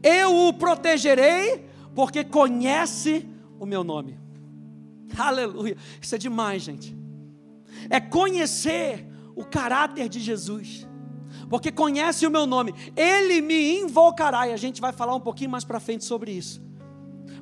Eu 0.00 0.46
o 0.46 0.52
protegerei, 0.52 1.66
porque 1.96 2.22
conhece 2.22 3.28
o 3.58 3.66
meu 3.66 3.82
nome. 3.82 4.16
Aleluia. 5.18 5.76
Isso 6.00 6.14
é 6.14 6.18
demais, 6.18 6.62
gente. 6.62 6.96
É 7.90 8.00
conhecer 8.00 9.04
o 9.34 9.44
caráter 9.44 10.08
de 10.08 10.20
Jesus. 10.20 10.88
Porque 11.50 11.72
conhece 11.72 12.24
o 12.24 12.30
meu 12.30 12.46
nome. 12.46 12.72
Ele 12.94 13.40
me 13.40 13.80
invocará. 13.80 14.46
E 14.46 14.52
a 14.52 14.56
gente 14.56 14.80
vai 14.80 14.92
falar 14.92 15.14
um 15.16 15.20
pouquinho 15.20 15.50
mais 15.50 15.64
para 15.64 15.80
frente 15.80 16.04
sobre 16.04 16.30
isso. 16.30 16.62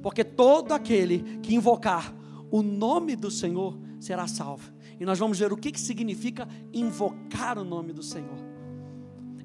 Porque 0.03 0.25
todo 0.25 0.73
aquele 0.73 1.39
que 1.43 1.55
invocar 1.55 2.15
o 2.51 2.63
nome 2.63 3.17
do 3.17 3.31
Senhor 3.31 3.79
será 3.99 4.27
salvo. 4.27 4.73
E 4.99 5.05
nós 5.05 5.19
vamos 5.19 5.39
ver 5.39 5.53
o 5.53 5.57
que, 5.57 5.73
que 5.73 5.81
significa 5.81 6.49
invocar 6.73 7.59
o 7.59 7.65
nome 7.65 7.93
do 7.93 8.03
Senhor. 8.03 8.39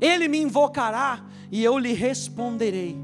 Ele 0.02 0.28
me 0.28 0.40
invocará 0.40 1.26
e 1.52 1.64
eu 1.64 1.78
lhe 1.78 1.94
responderei. 1.94 2.98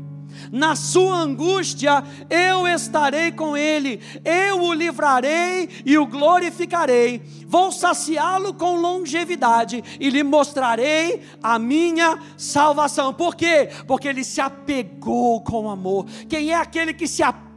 Na 0.52 0.76
sua 0.76 1.18
angústia 1.18 2.04
eu 2.30 2.68
estarei 2.68 3.32
com 3.32 3.56
ele, 3.56 4.00
eu 4.24 4.62
o 4.62 4.74
livrarei 4.74 5.70
e 5.86 5.98
o 5.98 6.06
glorificarei. 6.06 7.22
Vou 7.46 7.72
saciá-lo 7.72 8.54
com 8.54 8.76
longevidade 8.76 9.84
e 10.00 10.10
lhe 10.10 10.24
mostrarei 10.24 11.22
a 11.44 11.60
minha 11.60 12.18
salvação. 12.38 13.14
Por 13.14 13.36
quê? 13.36 13.70
Porque 13.86 14.08
ele 14.08 14.24
se 14.24 14.40
apegou 14.40 15.42
com 15.42 15.70
amor. 15.70 16.06
Quem 16.30 16.52
é 16.52 16.56
aquele 16.56 16.94
que 16.94 17.08
se 17.08 17.22
apega 17.22 17.51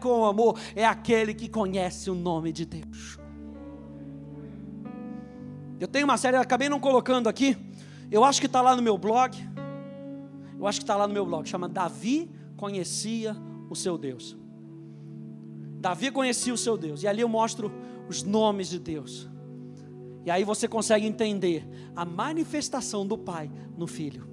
com 0.00 0.24
amor? 0.24 0.58
É 0.74 0.84
aquele 0.84 1.34
que 1.34 1.48
conhece 1.48 2.10
o 2.10 2.14
nome 2.14 2.52
de 2.52 2.64
Deus. 2.64 3.18
Eu 5.80 5.86
tenho 5.86 6.04
uma 6.04 6.16
série, 6.16 6.36
acabei 6.36 6.68
não 6.68 6.80
colocando 6.80 7.28
aqui. 7.28 7.56
Eu 8.10 8.24
acho 8.24 8.40
que 8.40 8.46
está 8.46 8.60
lá 8.60 8.74
no 8.74 8.82
meu 8.82 8.98
blog 8.98 9.36
eu 10.58 10.66
acho 10.66 10.80
que 10.80 10.84
está 10.84 10.96
lá 10.96 11.06
no 11.06 11.14
meu 11.14 11.24
blog, 11.24 11.48
chama 11.48 11.68
Davi 11.68 12.28
conhecia 12.56 13.36
o 13.70 13.76
seu 13.76 13.96
Deus. 13.96 14.36
Davi 15.80 16.10
conhecia 16.10 16.52
o 16.52 16.58
seu 16.58 16.76
Deus, 16.76 17.04
e 17.04 17.06
ali 17.06 17.20
eu 17.20 17.28
mostro 17.28 17.72
os 18.08 18.24
nomes 18.24 18.68
de 18.68 18.80
Deus. 18.80 19.28
E 20.26 20.30
aí 20.30 20.42
você 20.42 20.66
consegue 20.66 21.06
entender 21.06 21.64
a 21.94 22.04
manifestação 22.04 23.06
do 23.06 23.16
Pai 23.16 23.48
no 23.76 23.86
Filho. 23.86 24.28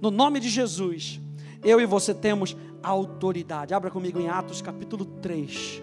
No 0.00 0.10
nome 0.10 0.40
de 0.40 0.48
Jesus, 0.48 1.20
eu 1.62 1.80
e 1.80 1.86
você 1.86 2.14
temos 2.14 2.56
autoridade. 2.82 3.74
Abra 3.74 3.90
comigo 3.90 4.18
em 4.18 4.28
Atos 4.28 4.62
capítulo 4.62 5.04
3. 5.04 5.82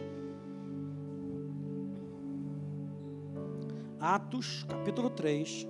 Atos 3.99 4.65
capítulo 4.67 5.09
3. 5.09 5.67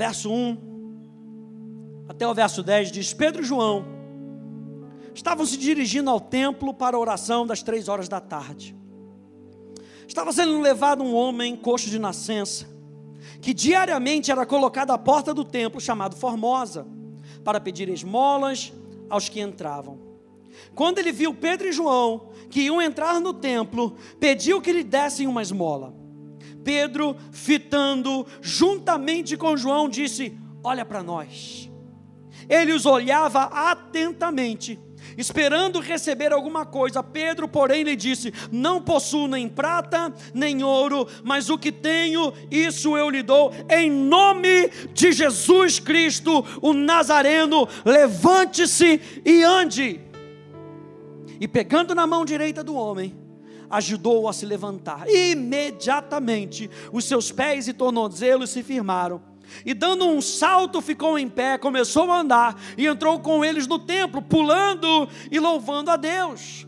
Verso 0.00 0.32
1 0.32 2.06
até 2.08 2.26
o 2.26 2.32
verso 2.32 2.62
10 2.62 2.90
diz: 2.90 3.12
Pedro 3.12 3.42
e 3.42 3.44
João 3.44 3.84
estavam 5.14 5.44
se 5.44 5.58
dirigindo 5.58 6.08
ao 6.08 6.18
templo 6.18 6.72
para 6.72 6.96
a 6.96 6.98
oração 6.98 7.46
das 7.46 7.62
três 7.62 7.86
horas 7.86 8.08
da 8.08 8.18
tarde. 8.18 8.74
Estava 10.08 10.32
sendo 10.32 10.58
levado 10.58 11.04
um 11.04 11.14
homem 11.14 11.54
coxo 11.54 11.90
de 11.90 11.98
nascença, 11.98 12.66
que 13.42 13.52
diariamente 13.52 14.30
era 14.30 14.46
colocado 14.46 14.90
à 14.90 14.96
porta 14.96 15.34
do 15.34 15.44
templo, 15.44 15.78
chamado 15.78 16.16
Formosa, 16.16 16.86
para 17.44 17.60
pedir 17.60 17.90
esmolas 17.90 18.72
aos 19.10 19.28
que 19.28 19.38
entravam. 19.38 19.98
Quando 20.74 20.98
ele 20.98 21.12
viu 21.12 21.34
Pedro 21.34 21.68
e 21.68 21.72
João, 21.72 22.30
que 22.48 22.62
iam 22.62 22.80
entrar 22.80 23.20
no 23.20 23.34
templo, 23.34 23.98
pediu 24.18 24.62
que 24.62 24.72
lhe 24.72 24.82
dessem 24.82 25.26
uma 25.26 25.42
esmola. 25.42 25.99
Pedro, 26.64 27.16
fitando 27.32 28.26
juntamente 28.40 29.36
com 29.36 29.56
João, 29.56 29.88
disse: 29.88 30.36
Olha 30.62 30.84
para 30.84 31.02
nós. 31.02 31.70
Ele 32.48 32.72
os 32.72 32.84
olhava 32.86 33.44
atentamente, 33.44 34.78
esperando 35.16 35.78
receber 35.78 36.32
alguma 36.32 36.66
coisa. 36.66 37.02
Pedro, 37.02 37.46
porém, 37.46 37.82
lhe 37.82 37.94
disse: 37.94 38.32
Não 38.50 38.82
possuo 38.82 39.28
nem 39.28 39.48
prata, 39.48 40.12
nem 40.34 40.62
ouro, 40.62 41.06
mas 41.22 41.48
o 41.48 41.58
que 41.58 41.70
tenho, 41.70 42.32
isso 42.50 42.96
eu 42.96 43.08
lhe 43.08 43.22
dou. 43.22 43.52
Em 43.68 43.90
nome 43.90 44.68
de 44.92 45.12
Jesus 45.12 45.78
Cristo, 45.78 46.44
o 46.60 46.72
Nazareno, 46.72 47.68
levante-se 47.84 49.00
e 49.24 49.42
ande. 49.42 50.00
E 51.40 51.48
pegando 51.48 51.94
na 51.94 52.06
mão 52.06 52.24
direita 52.24 52.62
do 52.62 52.74
homem, 52.74 53.19
ajudou-o 53.70 54.28
a 54.28 54.32
se 54.32 54.44
levantar. 54.44 55.08
Imediatamente 55.08 56.68
os 56.92 57.04
seus 57.04 57.30
pés 57.30 57.68
e 57.68 57.72
tornozelos 57.72 58.50
se 58.50 58.62
firmaram. 58.62 59.22
E 59.64 59.74
dando 59.74 60.06
um 60.06 60.20
salto, 60.20 60.80
ficou 60.80 61.18
em 61.18 61.28
pé, 61.28 61.58
começou 61.58 62.10
a 62.10 62.20
andar 62.20 62.60
e 62.76 62.86
entrou 62.86 63.18
com 63.20 63.44
eles 63.44 63.66
no 63.66 63.78
templo, 63.78 64.22
pulando 64.22 65.08
e 65.30 65.38
louvando 65.38 65.90
a 65.90 65.96
Deus. 65.96 66.66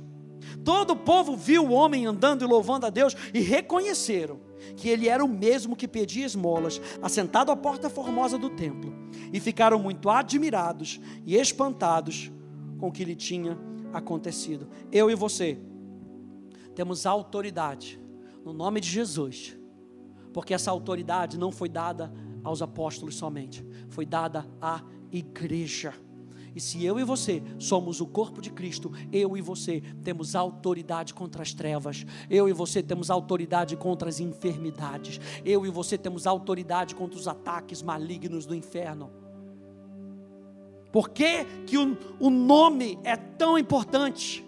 Todo 0.65 0.93
o 0.93 0.97
povo 0.97 1.37
viu 1.37 1.65
o 1.65 1.73
homem 1.73 2.07
andando 2.07 2.45
e 2.45 2.49
louvando 2.49 2.87
a 2.87 2.91
Deus 2.91 3.17
e 3.35 3.41
reconheceram 3.41 4.41
que 4.77 4.89
ele 4.89 5.09
era 5.09 5.25
o 5.25 5.29
mesmo 5.29 5.75
que 5.75 5.89
pedia 5.89 6.25
esmolas, 6.25 6.81
assentado 7.01 7.51
à 7.51 7.57
porta 7.57 7.91
formosa 7.91 8.39
do 8.39 8.51
templo. 8.51 8.95
E 9.33 9.41
ficaram 9.41 9.79
muito 9.79 10.09
admirados 10.09 11.01
e 11.27 11.37
espantados 11.37 12.31
com 12.79 12.89
o 12.89 12.93
que 12.93 13.05
lhe 13.05 13.17
tinha 13.17 13.59
acontecido. 13.93 14.69
Eu 14.91 15.11
e 15.11 15.15
você 15.15 15.59
temos 16.75 17.07
autoridade 17.07 18.01
no 18.45 18.53
nome 18.53 18.81
de 18.81 18.89
Jesus, 18.89 19.57
porque 20.33 20.55
essa 20.55 20.71
autoridade 20.71 21.39
não 21.39 21.53
foi 21.53 21.69
dada 21.69 22.13
aos 22.43 22.63
apóstolos 22.63 23.15
somente, 23.17 23.65
foi 23.89 24.05
dada 24.05 24.47
à 24.61 24.83
igreja. 25.11 25.95
E 26.55 26.61
se 26.61 26.85
eu 26.85 27.01
e 27.01 27.05
você 27.05 27.43
somos 27.59 28.01
o 28.01 28.07
corpo 28.07 28.41
de 28.43 28.51
Cristo, 28.51 28.93
eu 29.11 29.37
e 29.37 29.41
você 29.41 29.81
temos 30.03 30.35
autoridade 30.35 31.15
contra 31.15 31.43
as 31.43 31.55
trevas, 31.55 32.05
eu 32.29 32.49
e 32.49 32.53
você 32.53 32.83
temos 32.83 33.11
autoridade 33.11 33.77
contra 33.77 34.09
as 34.09 34.21
enfermidades, 34.21 35.19
eu 35.45 35.65
e 35.65 35.71
você 35.71 35.97
temos 35.97 36.27
autoridade 36.27 36.95
contra 36.95 37.19
os 37.19 37.27
ataques 37.27 37.81
malignos 37.81 38.45
do 38.45 38.55
inferno. 38.55 39.11
Por 40.93 41.09
que, 41.09 41.45
que 41.67 41.79
o, 41.79 41.97
o 42.21 42.29
nome 42.29 42.99
é 43.03 43.17
tão 43.17 43.57
importante? 43.57 44.45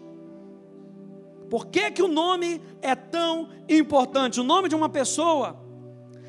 Por 1.49 1.67
que, 1.67 1.91
que 1.91 2.03
o 2.03 2.09
nome 2.09 2.61
é 2.81 2.95
tão 2.95 3.49
importante? 3.69 4.41
O 4.41 4.45
nome 4.45 4.69
de 4.69 4.75
uma 4.75 4.89
pessoa 4.89 5.61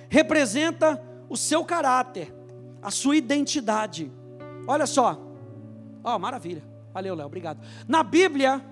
representa 0.10 1.02
o 1.30 1.36
seu 1.36 1.64
caráter, 1.64 2.34
a 2.82 2.92
sua 2.92 3.16
identidade. 3.16 4.12
Olha 4.68 4.86
só, 4.86 5.20
ó, 6.04 6.16
oh, 6.16 6.20
maravilha, 6.20 6.64
valeu, 6.94 7.16
Léo, 7.16 7.26
obrigado. 7.26 7.60
Na 7.88 8.04
Bíblia, 8.04 8.64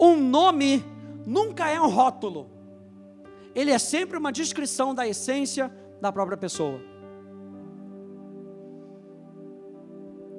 um 0.00 0.16
nome 0.16 0.84
nunca 1.26 1.68
é 1.68 1.80
um 1.80 1.88
rótulo, 1.88 2.50
ele 3.54 3.70
é 3.70 3.78
sempre 3.78 4.16
uma 4.16 4.32
descrição 4.32 4.94
da 4.94 5.06
essência 5.06 5.72
da 6.00 6.12
própria 6.12 6.36
pessoa. 6.36 6.80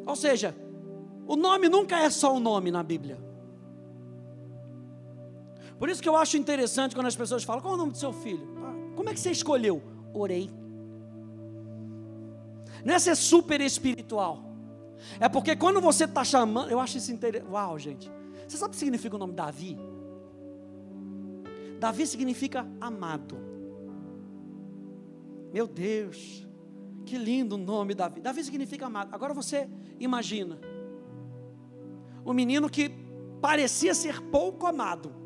Ou 0.06 0.16
seja, 0.16 0.56
o 1.28 1.36
nome 1.36 1.70
nunca 1.70 2.00
é 2.00 2.10
só 2.10 2.34
um 2.34 2.40
nome 2.40 2.72
na 2.72 2.82
Bíblia. 2.82 3.29
Por 5.80 5.88
isso 5.90 6.02
que 6.02 6.10
eu 6.10 6.18
acho 6.18 6.36
interessante 6.36 6.94
quando 6.94 7.08
as 7.08 7.16
pessoas 7.16 7.44
falam: 7.44 7.62
qual 7.62 7.74
é 7.74 7.76
o 7.76 7.80
nome 7.80 7.94
do 7.94 7.98
seu 7.98 8.12
filho? 8.12 8.46
Ah, 8.58 8.76
como 8.98 9.10
é 9.10 9.14
que 9.14 9.20
você 9.20 9.32
escolheu? 9.32 9.82
Orei. 10.14 10.52
Não 12.84 12.94
é 12.94 13.00
super 13.00 13.62
espiritual. 13.62 14.44
É 15.20 15.30
porque 15.30 15.56
quando 15.56 15.80
você 15.80 16.04
está 16.04 16.24
chamando, 16.26 16.70
eu 16.70 16.80
acho 16.80 16.98
isso 16.98 17.12
interessante. 17.12 17.50
Uau, 17.50 17.80
gente. 17.80 18.12
Você 18.46 18.58
sabe 18.58 18.70
o 18.70 18.72
que 18.72 18.78
significa 18.78 19.16
o 19.16 19.20
nome 19.20 19.34
Davi? 19.34 19.78
Davi 21.80 22.06
significa 22.06 22.68
amado. 22.82 23.38
Meu 25.54 25.66
Deus, 25.66 26.46
que 27.06 27.18
lindo 27.18 27.56
o 27.56 27.58
nome 27.58 27.94
Davi. 27.94 28.20
Davi 28.20 28.44
significa 28.44 28.88
amado. 28.88 29.14
Agora 29.14 29.34
você 29.34 29.70
imagina 29.98 30.60
o 32.26 32.34
menino 32.34 32.70
que 32.70 32.92
parecia 33.42 33.94
ser 33.94 34.22
pouco 34.24 34.68
amado 34.68 35.19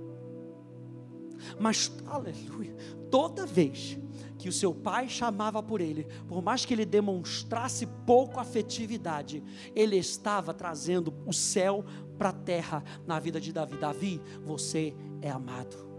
mas, 1.59 1.91
aleluia, 2.05 2.75
toda 3.09 3.45
vez 3.45 3.97
que 4.37 4.49
o 4.49 4.51
seu 4.51 4.73
pai 4.73 5.07
chamava 5.07 5.63
por 5.63 5.79
ele, 5.79 6.05
por 6.27 6.41
mais 6.41 6.65
que 6.65 6.73
ele 6.73 6.85
demonstrasse 6.85 7.85
pouco 8.05 8.39
afetividade, 8.39 9.43
ele 9.73 9.95
estava 9.95 10.53
trazendo 10.53 11.13
o 11.25 11.31
céu 11.31 11.85
para 12.17 12.29
a 12.29 12.33
terra 12.33 12.83
na 13.07 13.19
vida 13.19 13.39
de 13.39 13.53
Davi. 13.53 13.77
Davi, 13.77 14.21
você 14.43 14.93
é 15.21 15.29
amado. 15.29 15.93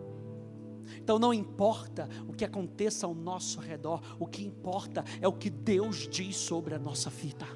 Então 0.97 1.19
não 1.19 1.33
importa 1.33 2.09
o 2.29 2.33
que 2.33 2.45
aconteça 2.45 3.07
ao 3.07 3.15
nosso 3.15 3.61
redor, 3.61 4.01
o 4.19 4.27
que 4.27 4.45
importa 4.45 5.05
é 5.21 5.29
o 5.29 5.33
que 5.33 5.51
Deus 5.51 6.09
diz 6.09 6.37
sobre 6.37 6.75
a 6.75 6.79
nossa 6.79 7.11
vida. 7.11 7.47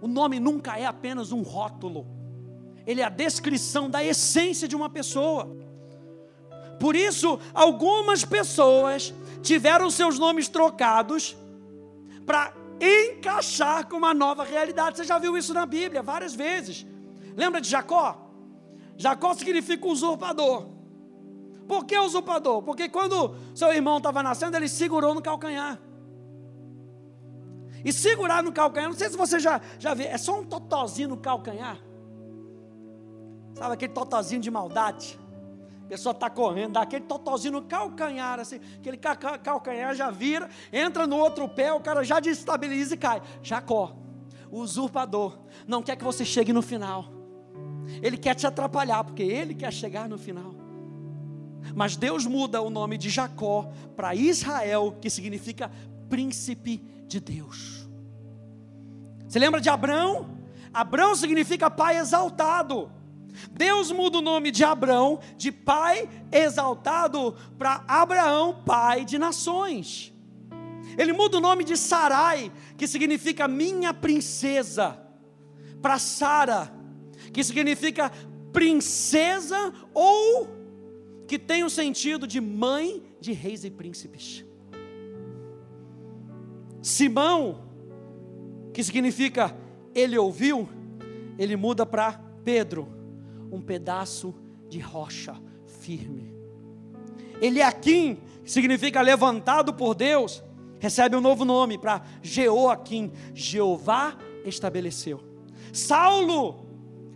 O 0.00 0.08
nome 0.08 0.40
nunca 0.40 0.78
é 0.78 0.86
apenas 0.86 1.32
um 1.32 1.42
rótulo, 1.42 2.06
ele 2.86 3.00
é 3.00 3.04
a 3.04 3.10
descrição 3.10 3.88
da 3.88 4.02
essência 4.02 4.66
de 4.66 4.74
uma 4.74 4.88
pessoa. 4.88 5.69
Por 6.80 6.96
isso, 6.96 7.38
algumas 7.52 8.24
pessoas 8.24 9.12
tiveram 9.42 9.90
seus 9.90 10.18
nomes 10.18 10.48
trocados 10.48 11.36
para 12.24 12.54
encaixar 12.80 13.86
com 13.86 13.98
uma 13.98 14.14
nova 14.14 14.44
realidade. 14.44 14.96
Você 14.96 15.04
já 15.04 15.18
viu 15.18 15.36
isso 15.36 15.52
na 15.52 15.66
Bíblia 15.66 16.02
várias 16.02 16.34
vezes. 16.34 16.86
Lembra 17.36 17.60
de 17.60 17.68
Jacó? 17.68 18.32
Jacó 18.96 19.34
significa 19.34 19.86
usurpador. 19.86 20.68
Por 21.68 21.84
que 21.84 21.98
usurpador? 21.98 22.62
Porque 22.62 22.88
quando 22.88 23.36
seu 23.54 23.72
irmão 23.74 23.98
estava 23.98 24.22
nascendo, 24.22 24.56
ele 24.56 24.68
segurou 24.68 25.14
no 25.14 25.20
calcanhar. 25.20 25.78
E 27.84 27.92
segurar 27.92 28.42
no 28.42 28.52
calcanhar, 28.52 28.88
não 28.88 28.96
sei 28.96 29.10
se 29.10 29.18
você 29.18 29.38
já, 29.38 29.60
já 29.78 29.92
viu, 29.92 30.06
é 30.06 30.16
só 30.16 30.40
um 30.40 30.44
totozinho 30.44 31.10
no 31.10 31.18
calcanhar. 31.18 31.78
Sabe 33.54 33.74
aquele 33.74 33.92
totozinho 33.92 34.40
de 34.40 34.50
maldade? 34.50 35.19
Pessoa 35.90 36.12
está 36.12 36.30
correndo, 36.30 36.74
dá 36.74 36.82
aquele 36.82 37.04
totozinho 37.04 37.54
no 37.54 37.62
calcanhar, 37.62 38.38
assim, 38.38 38.60
aquele 38.78 38.96
calcanhar 38.96 39.92
já 39.92 40.08
vira, 40.08 40.48
entra 40.72 41.04
no 41.04 41.16
outro 41.16 41.48
pé, 41.48 41.72
o 41.72 41.80
cara 41.80 42.04
já 42.04 42.20
desestabiliza 42.20 42.94
e 42.94 42.96
cai. 42.96 43.20
Jacó, 43.42 43.96
usurpador, 44.52 45.40
não 45.66 45.82
quer 45.82 45.96
que 45.96 46.04
você 46.04 46.24
chegue 46.24 46.52
no 46.52 46.62
final. 46.62 47.06
Ele 48.00 48.16
quer 48.16 48.36
te 48.36 48.46
atrapalhar, 48.46 49.02
porque 49.02 49.24
ele 49.24 49.52
quer 49.52 49.72
chegar 49.72 50.08
no 50.08 50.16
final. 50.16 50.54
Mas 51.74 51.96
Deus 51.96 52.24
muda 52.24 52.62
o 52.62 52.70
nome 52.70 52.96
de 52.96 53.10
Jacó 53.10 53.72
para 53.96 54.14
Israel, 54.14 54.96
que 55.00 55.10
significa 55.10 55.72
príncipe 56.08 56.78
de 57.08 57.18
Deus. 57.18 57.88
Você 59.26 59.40
lembra 59.40 59.60
de 59.60 59.68
Abraão? 59.68 60.38
Abraão 60.72 61.16
significa 61.16 61.68
pai 61.68 61.98
exaltado. 61.98 62.92
Deus 63.50 63.90
muda 63.90 64.18
o 64.18 64.22
nome 64.22 64.50
de 64.50 64.64
Abraão, 64.64 65.20
de 65.36 65.50
pai 65.50 66.08
exaltado, 66.30 67.34
para 67.58 67.84
Abraão, 67.86 68.62
pai 68.64 69.04
de 69.04 69.18
nações. 69.18 70.12
Ele 70.96 71.12
muda 71.12 71.38
o 71.38 71.40
nome 71.40 71.64
de 71.64 71.76
Sarai, 71.76 72.52
que 72.76 72.86
significa 72.86 73.48
minha 73.48 73.94
princesa, 73.94 74.98
para 75.80 75.98
Sara, 75.98 76.72
que 77.32 77.42
significa 77.42 78.10
princesa 78.52 79.72
ou 79.94 80.48
que 81.26 81.38
tem 81.38 81.62
o 81.62 81.70
sentido 81.70 82.26
de 82.26 82.40
mãe 82.40 83.02
de 83.20 83.32
reis 83.32 83.64
e 83.64 83.70
príncipes. 83.70 84.44
Simão, 86.82 87.68
que 88.72 88.82
significa 88.82 89.56
ele 89.94 90.18
ouviu, 90.18 90.68
ele 91.38 91.56
muda 91.56 91.86
para 91.86 92.12
Pedro 92.44 92.99
um 93.50 93.60
pedaço 93.60 94.34
de 94.68 94.78
rocha 94.78 95.36
firme. 95.66 96.34
Eliakim, 97.40 98.18
que 98.44 98.50
significa 98.50 99.00
levantado 99.00 99.72
por 99.74 99.94
Deus, 99.94 100.42
recebe 100.78 101.16
um 101.16 101.20
novo 101.20 101.44
nome 101.44 101.78
para 101.78 102.02
Jeoaquim, 102.22 103.12
Jeová 103.34 104.16
estabeleceu. 104.44 105.20
Saulo 105.72 106.66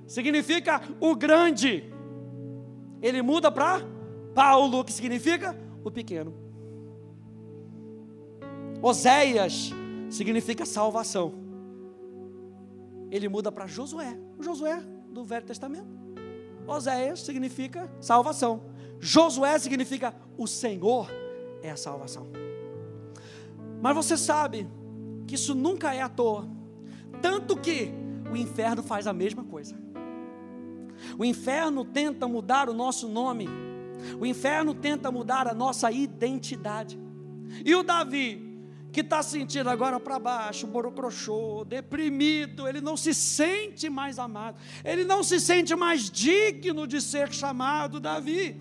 significa 0.06 0.80
o 1.00 1.14
grande. 1.14 1.92
Ele 3.02 3.22
muda 3.22 3.50
para 3.50 3.82
Paulo, 4.34 4.84
que 4.84 4.92
significa 4.92 5.58
o 5.84 5.90
pequeno. 5.90 6.34
Oséias 8.80 9.70
significa 10.10 10.66
salvação. 10.66 11.34
Ele 13.10 13.28
muda 13.28 13.52
para 13.52 13.66
Josué, 13.66 14.18
o 14.38 14.42
Josué 14.42 14.82
do 15.10 15.24
Velho 15.24 15.46
Testamento. 15.46 16.03
Oséias 16.66 17.20
significa 17.20 17.90
salvação. 18.00 18.62
Josué 19.00 19.58
significa 19.58 20.14
o 20.36 20.46
Senhor 20.46 21.10
é 21.62 21.70
a 21.70 21.76
salvação. 21.76 22.28
Mas 23.80 23.94
você 23.94 24.16
sabe 24.16 24.68
que 25.26 25.34
isso 25.34 25.54
nunca 25.54 25.94
é 25.94 26.00
à 26.00 26.08
toa. 26.08 26.48
Tanto 27.20 27.56
que 27.56 27.92
o 28.30 28.36
inferno 28.36 28.82
faz 28.82 29.06
a 29.06 29.12
mesma 29.12 29.44
coisa. 29.44 29.76
O 31.18 31.24
inferno 31.24 31.84
tenta 31.84 32.26
mudar 32.26 32.68
o 32.68 32.74
nosso 32.74 33.08
nome. 33.08 33.48
O 34.20 34.26
inferno 34.26 34.74
tenta 34.74 35.10
mudar 35.10 35.46
a 35.46 35.54
nossa 35.54 35.90
identidade. 35.90 36.98
E 37.64 37.74
o 37.74 37.82
Davi, 37.82 38.43
que 38.94 39.00
está 39.00 39.24
sentindo 39.24 39.68
agora 39.68 39.98
para 39.98 40.20
baixo, 40.20 40.68
borocrochô, 40.68 41.64
deprimido, 41.64 42.68
ele 42.68 42.80
não 42.80 42.96
se 42.96 43.12
sente 43.12 43.90
mais 43.90 44.20
amado, 44.20 44.56
ele 44.84 45.02
não 45.02 45.24
se 45.24 45.40
sente 45.40 45.74
mais 45.74 46.08
digno 46.08 46.86
de 46.86 47.00
ser 47.02 47.32
chamado 47.32 47.98
Davi. 47.98 48.56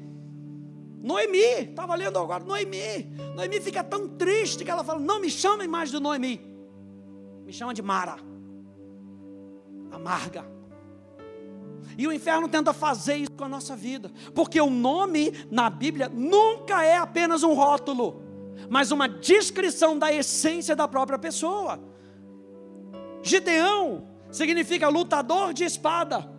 Noemi, 1.03 1.69
estava 1.69 1.93
lendo 1.93 2.17
agora, 2.17 2.43
Noemi. 2.43 3.15
Noemi 3.35 3.61
fica 3.61 3.83
tão 3.83 4.07
triste 4.07 4.65
que 4.65 4.71
ela 4.71 4.83
fala: 4.83 4.99
Não 4.99 5.21
me 5.21 5.29
chamem 5.29 5.67
mais 5.67 5.91
de 5.91 5.99
Noemi, 5.99 6.41
me 7.45 7.53
chama 7.53 7.71
de 7.71 7.83
Mara, 7.83 8.17
amarga. 9.91 10.51
E 11.95 12.07
o 12.07 12.11
inferno 12.11 12.49
tenta 12.49 12.73
fazer 12.73 13.17
isso 13.17 13.33
com 13.33 13.43
a 13.43 13.49
nossa 13.49 13.75
vida, 13.75 14.11
porque 14.33 14.59
o 14.59 14.71
nome 14.71 15.31
na 15.51 15.69
Bíblia 15.69 16.09
nunca 16.09 16.83
é 16.83 16.97
apenas 16.97 17.43
um 17.43 17.53
rótulo 17.53 18.22
mas 18.69 18.91
uma 18.91 19.07
descrição 19.07 19.97
da 19.97 20.11
essência 20.11 20.75
da 20.75 20.87
própria 20.87 21.19
pessoa. 21.19 21.79
Gideão 23.21 24.07
significa 24.31 24.87
lutador 24.89 25.53
de 25.53 25.63
espada. 25.63 26.29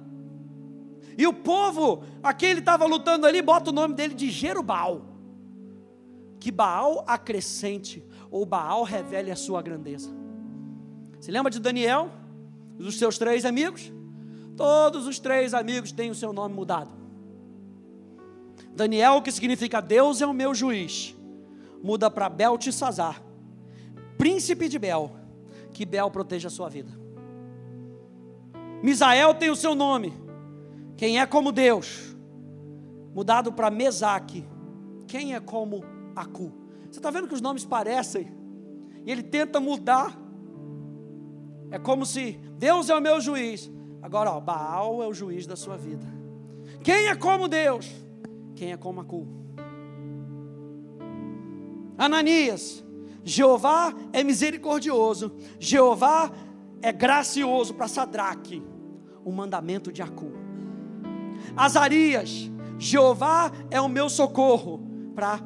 E 1.17 1.27
o 1.27 1.33
povo, 1.33 2.03
aquele 2.23 2.61
estava 2.61 2.85
lutando 2.85 3.27
ali, 3.27 3.41
bota 3.41 3.71
o 3.71 3.73
nome 3.73 3.95
dele 3.95 4.15
de 4.15 4.31
Jerubal. 4.31 5.03
Que 6.41 6.51
Baal 6.51 7.05
acrescente, 7.07 8.05
ou 8.31 8.45
Baal 8.45 8.83
revele 8.83 9.31
a 9.31 9.37
sua 9.37 9.63
grandeza. 9.63 10.11
Se 11.21 11.31
lembra 11.31 11.51
de 11.51 11.61
Daniel? 11.61 12.11
Dos 12.77 12.99
seus 12.99 13.17
três 13.17 13.45
amigos? 13.45 13.93
Todos 14.57 15.07
os 15.07 15.19
três 15.19 15.55
amigos 15.55 15.93
têm 15.93 16.11
o 16.11 16.15
seu 16.15 16.33
nome 16.33 16.55
mudado. 16.55 16.91
Daniel, 18.75 19.23
que 19.23 19.31
significa 19.31 19.81
Deus 19.81 20.21
é 20.21 20.27
o 20.27 20.33
meu 20.33 20.53
juiz 20.53 21.14
muda 21.85 22.11
para 22.11 22.31
Beltesazar, 22.31 23.23
príncipe 24.17 24.71
de 24.71 24.79
Bel, 24.79 25.11
que 25.71 25.85
Bel 25.85 26.11
proteja 26.11 26.49
a 26.49 26.51
sua 26.51 26.71
vida. 26.71 26.91
Misael 28.83 29.35
tem 29.35 29.51
o 29.51 29.57
seu 29.57 29.75
nome, 29.75 30.15
quem 30.97 31.21
é 31.21 31.27
como 31.27 31.53
Deus, 31.53 32.17
mudado 33.15 33.53
para 33.53 33.71
Mesaque, 33.71 34.49
quem 35.07 35.35
é 35.35 35.41
como 35.41 35.85
Acu. 36.17 36.55
Você 36.91 37.01
está 37.01 37.11
vendo 37.11 37.29
que 37.29 37.35
os 37.35 37.43
nomes 37.43 37.67
parecem, 37.67 38.33
e 39.05 39.13
ele 39.13 39.23
tenta 39.23 39.61
mudar. 39.61 40.19
É 41.71 41.79
como 41.79 42.07
se 42.07 42.41
Deus 42.57 42.89
é 42.89 42.95
o 42.95 43.03
meu 43.03 43.21
juiz, 43.21 43.71
agora 44.01 44.33
ó, 44.33 44.41
Baal 44.41 45.03
é 45.03 45.07
o 45.07 45.13
juiz 45.13 45.47
da 45.47 45.55
sua 45.55 45.77
vida. 45.77 46.07
Quem 46.83 47.09
é 47.09 47.15
como 47.15 47.47
Deus? 47.47 47.93
Quem 48.57 48.73
é 48.73 48.77
como 48.79 49.03
Acu? 49.03 49.44
Ananias, 51.97 52.85
Jeová 53.25 53.95
é 54.13 54.23
misericordioso, 54.23 55.33
Jeová 55.59 56.31
é 56.83 56.93
gracioso 56.93 57.75
para 57.75 57.89
Sadraque, 57.89 58.63
o 59.25 59.33
mandamento 59.33 59.93
de 59.93 60.03
Acu. 60.03 60.33
Azarias, 61.57 62.51
Jeová 62.79 63.51
é 63.71 63.81
o 63.81 63.89
meu 63.89 64.09
socorro 64.11 64.81
para 65.15 65.41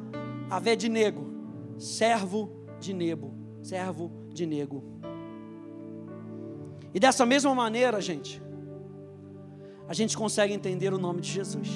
Avedinego, 0.49 1.25
servo 1.77 2.51
de 2.79 2.93
Nebo, 2.93 3.33
servo 3.61 4.11
de 4.33 4.45
Nego. 4.45 4.83
E 6.93 6.99
dessa 6.99 7.25
mesma 7.25 7.53
maneira, 7.53 8.01
gente, 8.01 8.41
a 9.87 9.93
gente 9.93 10.17
consegue 10.17 10.53
entender 10.53 10.91
o 10.91 10.97
nome 10.97 11.21
de 11.21 11.29
Jesus. 11.29 11.69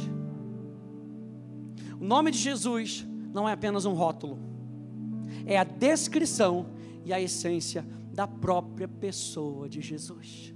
O 1.99 2.03
nome 2.03 2.31
de 2.31 2.39
Jesus 2.39 3.07
não 3.31 3.47
é 3.47 3.53
apenas 3.53 3.85
um 3.85 3.93
rótulo 3.93 4.52
é 5.45 5.57
a 5.57 5.63
descrição 5.63 6.67
e 7.05 7.13
a 7.13 7.19
essência 7.19 7.85
da 8.13 8.27
própria 8.27 8.87
pessoa 8.87 9.67
de 9.67 9.81
Jesus. 9.81 10.53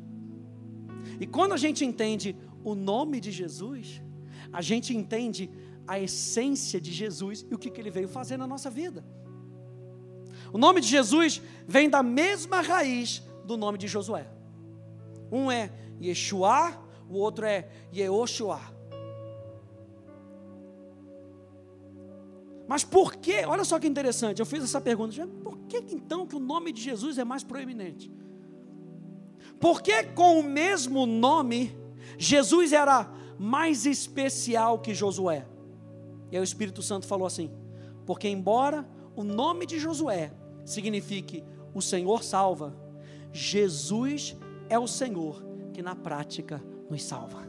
E 1.19 1.26
quando 1.26 1.54
a 1.54 1.58
gente 1.58 1.84
entende 1.84 2.36
o 2.63 2.76
nome 2.76 3.19
de 3.19 3.32
Jesus, 3.32 4.02
a 4.52 4.62
gente 4.62 4.95
entende 4.95 5.50
a 5.88 6.00
essência 6.00 6.80
de 6.80 6.91
Jesus 6.91 7.45
e 7.50 7.56
o 7.56 7.58
que, 7.58 7.69
que 7.69 7.80
ele 7.80 7.89
veio 7.89 8.08
fazer 8.08 8.38
na 8.38 8.45
nossa 8.45 8.69
vida. 8.69 9.04
O 10.52 10.58
nome 10.58 10.82
de 10.82 10.88
Jesus 10.88 11.41
vem 11.67 11.89
da 11.89 12.04
mesma 12.04 12.62
raiz 12.62 13.23
do 13.45 13.58
nome 13.58 13.78
de 13.78 13.88
Josué. 13.88 14.28
Um 15.32 15.52
é 15.52 15.71
Yeshua, 16.02 16.80
o 17.10 17.15
outro 17.15 17.45
é 17.45 17.69
Yehoshua. 17.93 18.76
Mas 22.67 22.84
por 22.84 23.15
que, 23.15 23.45
olha 23.45 23.63
só 23.63 23.80
que 23.80 23.88
interessante, 23.88 24.39
eu 24.39 24.45
fiz 24.45 24.63
essa 24.63 24.82
pergunta, 24.82 25.25
por 25.43 25.58
que 25.60 25.77
então 25.89 26.27
que 26.27 26.36
o 26.36 26.39
nome 26.39 26.71
de 26.71 26.82
Jesus 26.82 27.17
é 27.17 27.23
mais 27.23 27.43
proeminente? 27.43 28.12
Por 29.60 29.82
que 29.82 30.03
com 30.03 30.39
o 30.39 30.43
mesmo 30.43 31.06
nome, 31.06 31.75
Jesus 32.17 32.73
era 32.73 33.10
mais 33.39 33.86
especial 33.86 34.80
que 34.80 34.93
Josué? 34.93 35.47
E 36.32 36.36
aí 36.36 36.41
o 36.41 36.43
Espírito 36.43 36.82
Santo 36.82 37.08
falou 37.08 37.25
assim: 37.25 37.49
porque 38.06 38.27
embora 38.27 38.88
o 39.15 39.23
nome 39.23 39.65
de 39.65 39.80
Josué 39.80 40.32
signifique 40.65 41.43
o 41.73 41.82
Senhor 41.82 42.23
salva, 42.23 42.75
Jesus 43.32 44.36
é 44.69 44.77
o 44.77 44.88
Senhor 44.88 45.43
que 45.73 45.82
na 45.82 45.95
prática 45.95 46.63
nos 46.89 47.03
salva. 47.03 47.47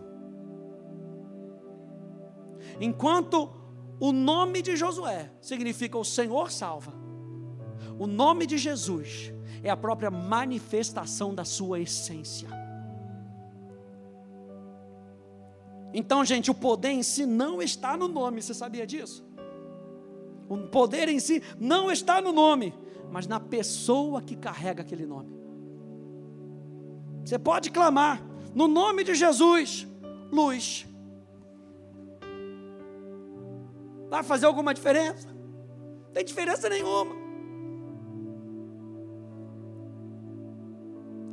Enquanto 2.81 3.51
o 4.01 4.13
nome 4.13 4.63
de 4.63 4.77
Josué 4.77 5.31
significa 5.41 5.99
o 5.99 6.05
Senhor 6.05 6.51
salva. 6.51 6.93
O 7.99 8.07
nome 8.07 8.47
de 8.47 8.57
Jesus 8.57 9.33
é 9.63 9.71
a 9.71 9.77
própria 9.77 10.11
manifestação 10.11 11.35
da 11.35 11.45
sua 11.45 11.81
essência. 11.81 12.49
Então, 15.93 16.25
gente, 16.25 16.51
o 16.51 16.55
poder 16.55 16.91
em 16.91 17.03
si 17.03 17.27
não 17.27 17.61
está 17.61 17.97
no 17.97 18.09
nome, 18.09 18.43
você 18.43 18.55
sabia 18.55 18.87
disso? 18.87 19.27
O 20.49 20.57
poder 20.69 21.09
em 21.09 21.19
si 21.19 21.43
não 21.59 21.91
está 21.91 22.21
no 22.21 22.33
nome, 22.33 22.75
mas 23.11 23.27
na 23.27 23.41
pessoa 23.41 24.23
que 24.23 24.37
carrega 24.37 24.83
aquele 24.83 25.07
nome. 25.07 25.37
Você 27.25 27.39
pode 27.39 27.71
clamar 27.71 28.23
no 28.55 28.69
nome 28.69 29.05
de 29.05 29.15
Jesus, 29.15 29.87
luz. 30.31 30.88
Vai 34.09 34.23
fazer 34.23 34.47
alguma 34.47 34.73
diferença? 34.73 35.29
Não 35.29 36.13
tem 36.13 36.25
diferença 36.25 36.69
nenhuma. 36.69 37.15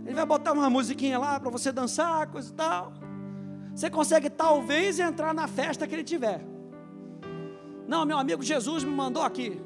Ele 0.06 0.14
vai 0.14 0.26
botar 0.26 0.52
uma 0.52 0.70
musiquinha 0.70 1.18
lá 1.18 1.40
para 1.40 1.50
você 1.50 1.72
dançar, 1.72 2.28
coisa 2.28 2.50
e 2.50 2.54
tal. 2.54 2.94
Você 3.74 3.90
consegue 3.90 4.30
talvez 4.30 5.00
entrar 5.00 5.34
na 5.34 5.48
festa 5.48 5.88
que 5.88 5.96
ele 5.96 6.04
tiver. 6.04 6.46
Não, 7.88 8.06
meu 8.06 8.18
amigo 8.18 8.44
Jesus 8.44 8.84
me 8.84 8.92
mandou 8.92 9.24
aqui. 9.24 9.62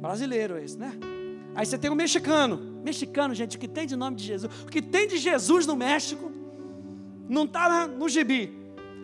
Brasileiro 0.00 0.56
esse, 0.58 0.78
né? 0.78 0.92
Aí 1.54 1.66
você 1.66 1.76
tem 1.76 1.90
o 1.90 1.94
um 1.94 1.96
mexicano. 1.96 2.80
Mexicano, 2.82 3.34
gente, 3.34 3.56
o 3.56 3.60
que 3.60 3.68
tem 3.68 3.86
de 3.86 3.96
nome 3.96 4.16
de 4.16 4.24
Jesus? 4.24 4.52
O 4.62 4.66
que 4.66 4.80
tem 4.80 5.06
de 5.08 5.18
Jesus 5.18 5.66
no 5.66 5.76
México 5.76 6.30
não 7.28 7.44
está 7.44 7.86
no 7.86 8.08
gibi. 8.08 8.59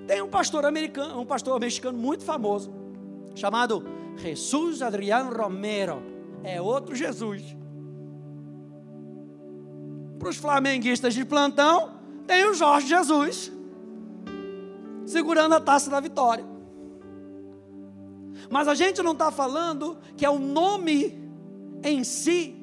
Tem 0.07 0.23
um 0.23 0.29
pastor 0.29 0.65
americano, 0.65 1.21
um 1.21 1.27
pastor 1.27 1.59
mexicano 1.59 1.99
muito 1.99 2.25
famoso, 2.25 2.73
chamado 3.35 3.85
Jesus 4.17 4.81
Adriano 4.81 5.37
Romero. 5.37 6.03
É 6.45 6.61
outro 6.61 6.95
Jesus. 6.95 7.57
Para 10.19 10.29
os 10.29 10.37
flamenguistas 10.37 11.13
de 11.13 11.25
plantão, 11.25 11.95
tem 12.27 12.45
o 12.49 12.55
Jorge 12.55 12.87
Jesus 12.87 13.53
segurando 15.05 15.55
a 15.55 15.61
taça 15.61 15.91
da 15.91 16.01
vitória. 16.01 16.45
Mas 18.51 18.69
a 18.69 18.75
gente 18.75 19.03
não 19.03 19.13
está 19.13 19.31
falando 19.31 19.99
que 20.17 20.25
é 20.25 20.31
o 20.31 20.39
nome 20.39 21.21
em 21.83 22.05
si 22.05 22.55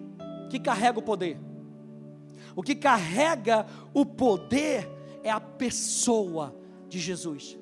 que 0.49 0.59
carrega 0.59 0.99
o 0.99 1.01
poder. 1.01 1.37
O 2.55 2.61
que 2.61 2.75
carrega 2.75 3.65
o 3.93 4.05
poder 4.05 4.89
é 5.23 5.31
a 5.31 5.39
pessoa 5.39 6.55
de 6.93 6.99
Jesus. 6.99 7.57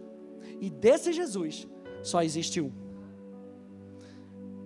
E 0.60 0.70
desse 0.70 1.14
Jesus 1.14 1.68
só 2.04 2.22
existe 2.22 2.60
um. 2.60 2.72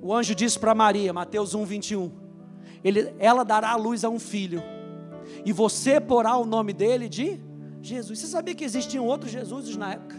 O 0.01 0.13
anjo 0.13 0.33
disse 0.33 0.59
para 0.59 0.75
Maria, 0.75 1.13
Mateus 1.13 1.53
1, 1.53 1.63
21, 1.65 2.11
ele, 2.83 3.13
ela 3.19 3.43
dará 3.43 3.71
a 3.71 3.75
luz 3.75 4.03
a 4.03 4.09
um 4.09 4.19
filho, 4.19 4.61
e 5.43 5.51
você 5.51 5.99
porá 5.99 6.35
o 6.37 6.45
nome 6.45 6.73
dele 6.73 7.07
de 7.07 7.39
Jesus. 7.81 8.19
Você 8.19 8.27
sabia 8.27 8.53
que 8.53 8.63
existiam 8.63 9.05
outros 9.05 9.31
Jesuses 9.31 9.75
na 9.77 9.93
época? 9.93 10.15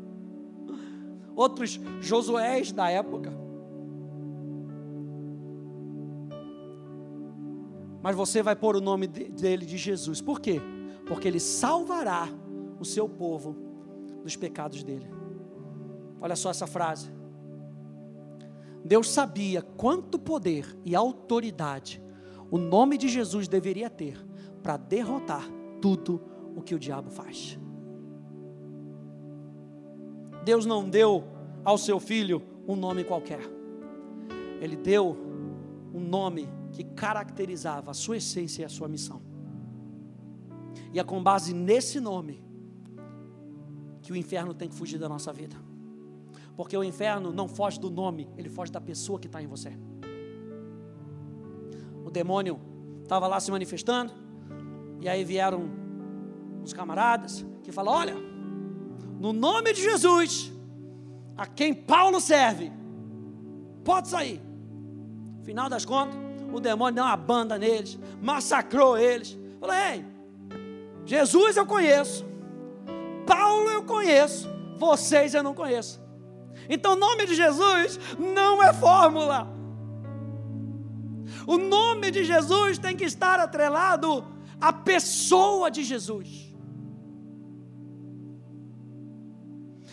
outros 1.36 1.80
Josués 2.00 2.72
da 2.72 2.90
época. 2.90 3.32
Mas 8.02 8.16
você 8.16 8.42
vai 8.42 8.56
pôr 8.56 8.76
o 8.76 8.80
nome 8.80 9.06
dele 9.06 9.66
de 9.66 9.76
Jesus. 9.76 10.20
Por 10.22 10.40
quê? 10.40 10.60
Porque 11.06 11.28
ele 11.28 11.40
salvará 11.40 12.28
o 12.80 12.84
seu 12.84 13.08
povo 13.08 13.54
dos 14.24 14.34
pecados 14.34 14.82
dele. 14.82 15.06
Olha 16.20 16.34
só 16.34 16.50
essa 16.50 16.66
frase. 16.66 17.12
Deus 18.84 19.10
sabia 19.10 19.62
quanto 19.62 20.18
poder 20.18 20.76
e 20.84 20.96
autoridade 20.96 22.02
o 22.50 22.58
nome 22.58 22.98
de 22.98 23.08
Jesus 23.08 23.46
deveria 23.46 23.88
ter 23.88 24.18
para 24.62 24.76
derrotar 24.76 25.48
tudo 25.80 26.20
o 26.56 26.60
que 26.60 26.74
o 26.74 26.78
diabo 26.78 27.10
faz. 27.10 27.58
Deus 30.44 30.66
não 30.66 30.88
deu 30.88 31.24
ao 31.64 31.78
seu 31.78 32.00
filho 32.00 32.42
um 32.66 32.74
nome 32.74 33.04
qualquer. 33.04 33.40
Ele 34.60 34.74
deu 34.74 35.16
um 35.94 36.00
nome 36.00 36.48
que 36.72 36.82
caracterizava 36.82 37.90
a 37.92 37.94
sua 37.94 38.16
essência 38.16 38.62
e 38.62 38.64
a 38.64 38.68
sua 38.68 38.88
missão. 38.88 39.22
E 40.92 40.98
é 40.98 41.04
com 41.04 41.22
base 41.22 41.54
nesse 41.54 42.00
nome 42.00 42.42
que 44.10 44.14
o 44.14 44.16
inferno 44.16 44.52
tem 44.52 44.68
que 44.68 44.74
fugir 44.74 44.98
da 44.98 45.08
nossa 45.08 45.32
vida. 45.32 45.54
Porque 46.56 46.76
o 46.76 46.82
inferno 46.82 47.32
não 47.32 47.46
foge 47.46 47.78
do 47.78 47.88
nome, 47.88 48.28
ele 48.36 48.48
foge 48.48 48.72
da 48.72 48.80
pessoa 48.80 49.20
que 49.20 49.28
está 49.28 49.40
em 49.40 49.46
você. 49.46 49.72
O 52.04 52.10
demônio 52.10 52.58
estava 53.04 53.28
lá 53.28 53.38
se 53.38 53.52
manifestando, 53.52 54.12
e 55.00 55.08
aí 55.08 55.22
vieram 55.22 55.62
uns 56.60 56.72
camaradas 56.72 57.46
que 57.62 57.70
falam: 57.70 57.94
Olha, 57.94 58.16
no 59.20 59.32
nome 59.32 59.72
de 59.72 59.80
Jesus, 59.80 60.52
a 61.36 61.46
quem 61.46 61.72
Paulo 61.72 62.20
serve, 62.20 62.72
pode 63.84 64.08
sair. 64.08 64.42
Final 65.44 65.68
das 65.68 65.84
contas, 65.84 66.16
o 66.52 66.58
demônio 66.58 66.96
deu 66.96 67.04
uma 67.04 67.16
banda 67.16 67.56
neles, 67.56 67.96
massacrou 68.20 68.98
eles. 68.98 69.38
Falou: 69.60 69.76
Ei, 69.76 70.04
Jesus 71.06 71.56
eu 71.56 71.64
conheço, 71.64 72.28
Paulo 73.32 73.68
eu 73.70 73.82
conheço, 73.84 74.48
vocês 74.76 75.34
eu 75.34 75.42
não 75.42 75.54
conheço. 75.54 76.00
Então, 76.68 76.92
o 76.94 76.96
nome 77.06 77.26
de 77.26 77.34
Jesus 77.34 77.98
não 78.18 78.62
é 78.62 78.72
fórmula. 78.72 79.48
O 81.46 81.56
nome 81.56 82.10
de 82.10 82.24
Jesus 82.24 82.78
tem 82.78 82.96
que 82.96 83.04
estar 83.04 83.38
atrelado 83.38 84.24
à 84.60 84.72
pessoa 84.72 85.70
de 85.70 85.82
Jesus. 85.84 86.28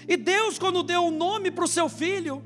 E 0.08 0.18
Deus, 0.18 0.58
quando 0.58 0.82
deu 0.82 1.04
o 1.04 1.08
um 1.08 1.18
nome 1.26 1.52
para 1.52 1.66
o 1.66 1.68
seu 1.68 1.88
filho, 1.90 2.44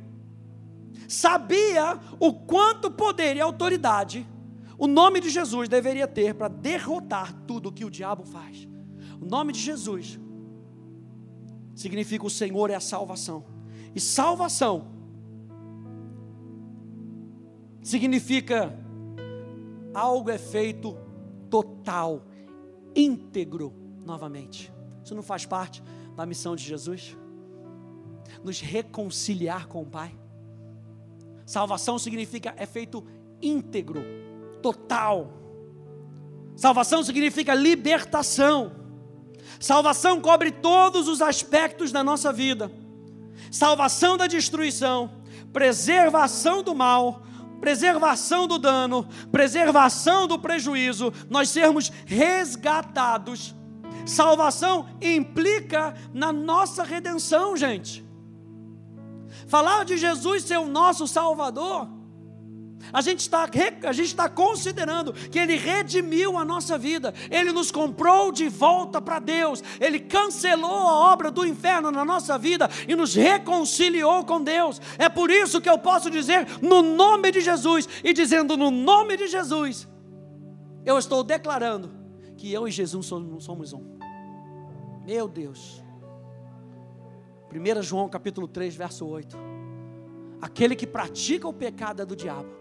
sabia 1.08 2.00
o 2.20 2.34
quanto 2.34 2.92
poder 2.92 3.36
e 3.38 3.42
autoridade 3.42 4.28
o 4.82 4.88
nome 4.88 5.20
de 5.20 5.30
Jesus 5.30 5.70
deveria 5.70 6.08
ter 6.08 6.34
para 6.34 6.48
derrotar 6.48 7.32
tudo 7.46 7.70
o 7.70 7.72
que 7.72 7.86
o 7.86 7.90
diabo 7.92 8.24
faz. 8.26 8.68
O 9.22 9.26
nome 9.26 9.54
de 9.54 9.60
Jesus 9.60 10.20
significa 11.76 12.26
o 12.26 12.30
Senhor 12.30 12.70
é 12.70 12.76
a 12.76 12.80
salvação. 12.80 13.44
E 13.96 14.00
salvação 14.00 14.88
significa 17.84 18.78
algo 19.94 20.30
é 20.30 20.38
feito 20.38 20.98
total, 21.50 22.26
íntegro 22.96 23.74
novamente. 24.06 24.72
Isso 25.04 25.16
não 25.16 25.24
faz 25.24 25.46
parte 25.46 25.84
da 26.16 26.26
missão 26.26 26.56
de 26.56 26.64
Jesus? 26.64 27.18
Nos 28.44 28.62
reconciliar 28.62 29.68
com 29.68 29.82
o 29.82 29.86
Pai. 29.86 30.16
Salvação 31.46 32.00
significa 32.00 32.54
é 32.58 32.66
feito 32.66 33.06
íntegro, 33.42 34.04
total. 34.62 35.34
Salvação 36.56 37.04
significa 37.04 37.54
libertação. 37.54 38.81
Salvação 39.62 40.20
cobre 40.20 40.50
todos 40.50 41.08
os 41.08 41.22
aspectos 41.22 41.92
da 41.92 42.04
nossa 42.04 42.34
vida: 42.34 42.72
salvação 43.52 44.18
da 44.18 44.26
destruição, 44.26 45.12
preservação 45.54 46.64
do 46.64 46.74
mal, 46.74 47.22
preservação 47.62 48.48
do 48.48 48.58
dano, 48.58 49.08
preservação 49.32 50.28
do 50.28 50.40
prejuízo, 50.40 51.14
nós 51.30 51.50
sermos 51.50 51.92
resgatados. 52.08 53.56
Salvação 54.04 54.90
implica 55.00 55.94
na 56.12 56.34
nossa 56.34 56.84
redenção, 56.84 57.56
gente. 57.56 58.04
Falar 59.48 59.86
de 59.86 59.96
Jesus 59.96 60.44
ser 60.44 60.58
o 60.58 60.66
nosso 60.66 61.08
Salvador 61.08 61.88
A 62.94 63.02
gente 63.02 63.20
está 63.20 63.50
está 64.00 64.30
considerando 64.30 65.14
que 65.14 65.40
Ele 65.40 65.56
redimiu 65.56 66.38
a 66.38 66.44
nossa 66.46 66.78
vida, 66.78 67.14
Ele 67.30 67.52
nos 67.52 67.72
comprou 67.72 68.32
de 68.32 68.50
volta 68.50 69.02
para 69.02 69.20
Deus, 69.20 69.64
Ele 69.80 70.00
cancelou 70.00 70.88
a 70.88 71.12
obra 71.12 71.32
do 71.32 71.46
inferno 71.46 71.92
na 71.92 72.04
nossa 72.04 72.38
vida 72.38 72.70
e 72.88 72.96
nos 72.96 73.16
reconciliou 73.16 74.26
com 74.26 74.44
Deus. 74.44 74.82
É 74.98 75.08
por 75.08 75.30
isso 75.30 75.62
que 75.62 75.70
eu 75.70 75.78
posso 75.78 76.10
dizer 76.10 76.46
no 76.62 76.82
nome 76.82 77.32
de 77.32 77.42
Jesus 77.42 77.88
e 78.04 78.14
dizendo 78.14 78.58
no 78.58 78.70
nome 78.70 79.18
de 79.18 79.28
Jesus, 79.28 79.88
eu 80.86 80.98
estou 80.98 81.24
declarando 81.24 81.92
que 82.38 82.52
eu 82.52 82.68
e 82.68 82.72
Jesus 82.72 83.06
somos 83.06 83.74
um. 83.74 83.98
Meu 85.06 85.28
Deus. 85.28 85.84
1 87.54 87.82
João 87.82 88.08
capítulo 88.08 88.48
3, 88.48 88.76
verso 88.76 89.06
8. 89.06 89.38
Aquele 90.42 90.76
que 90.76 90.88
pratica 90.88 91.48
o 91.48 91.54
pecado 91.54 92.02
é 92.02 92.06
do 92.06 92.16
diabo 92.16 92.61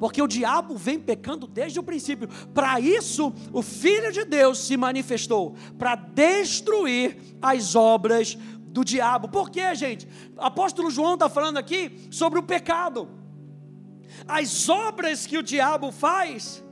porque 0.00 0.22
o 0.22 0.26
diabo 0.26 0.76
vem 0.76 0.98
pecando 0.98 1.46
desde 1.46 1.78
o 1.78 1.82
princípio. 1.82 2.26
Para 2.54 2.80
isso, 2.80 3.32
o 3.52 3.60
Filho 3.62 4.10
de 4.10 4.24
Deus 4.24 4.58
se 4.58 4.76
manifestou 4.76 5.54
para 5.78 5.94
destruir 5.94 7.18
as 7.40 7.76
obras 7.76 8.36
do 8.58 8.82
diabo. 8.82 9.28
Por 9.28 9.50
quê, 9.50 9.74
gente? 9.74 10.08
Apóstolo 10.38 10.90
João 10.90 11.14
está 11.14 11.28
falando 11.28 11.58
aqui 11.58 12.08
sobre 12.10 12.38
o 12.38 12.42
pecado. 12.42 13.08
As 14.26 14.68
obras 14.70 15.26
que 15.26 15.36
o 15.36 15.42
diabo 15.42 15.92
faz 15.92 16.64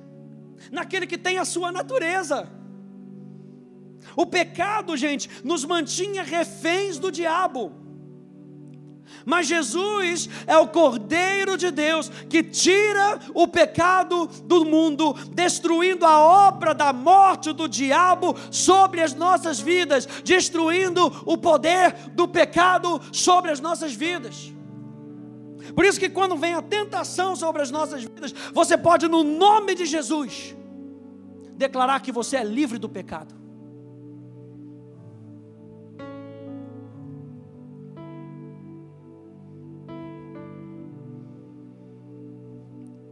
naquele 0.73 1.07
que 1.07 1.19
tem 1.19 1.37
a 1.39 1.45
sua 1.45 1.71
natureza. 1.71 2.51
O 4.17 4.25
pecado, 4.25 4.97
gente, 4.97 5.29
nos 5.45 5.67
mantinha 5.67 6.23
reféns 6.23 6.99
do 6.99 7.13
diabo. 7.13 7.88
Mas 9.25 9.47
Jesus 9.47 10.29
é 10.47 10.57
o 10.57 10.69
Cordeiro 10.69 11.57
de 11.57 11.71
Deus 11.71 12.09
que 12.29 12.43
tira 12.43 13.19
o 13.35 13.47
pecado 13.47 14.27
do 14.45 14.65
mundo, 14.65 15.15
destruindo 15.33 16.07
a 16.07 16.19
obra 16.19 16.75
da 16.75 16.93
morte 16.93 17.53
do 17.53 17.69
diabo 17.69 18.37
sobre 18.51 19.03
as 19.03 19.15
nossas 19.15 19.61
vidas, 19.61 20.07
destruindo 20.25 21.07
o 21.27 21.37
poder 21.37 21.93
do 22.13 22.27
pecado 22.27 23.01
sobre 23.13 23.51
as 23.51 23.61
nossas 23.61 23.93
vidas. 23.93 24.53
Por 25.75 25.85
isso 25.85 26.01
que 26.01 26.09
quando 26.09 26.37
vem 26.37 26.55
a 26.55 26.63
tentação 26.63 27.37
sobre 27.37 27.63
as 27.63 27.71
nossas 27.71 28.03
vidas, 28.03 28.35
você 28.53 28.77
pode 28.77 29.07
no 29.09 29.23
nome 29.23 29.75
de 29.75 29.85
Jesus 29.85 30.57
declarar 31.57 32.01
que 32.01 32.13
você 32.13 32.37
é 32.37 32.45
livre 32.45 32.79
do 32.79 32.89
pecado. 32.89 33.35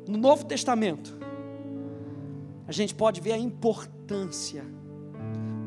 No 0.07 0.19
Novo 0.19 0.45
Testamento, 0.45 1.17
a 2.67 2.73
gente 2.73 2.95
pode 2.95 3.21
ver 3.21 3.33
a 3.33 3.39
importância 3.39 4.65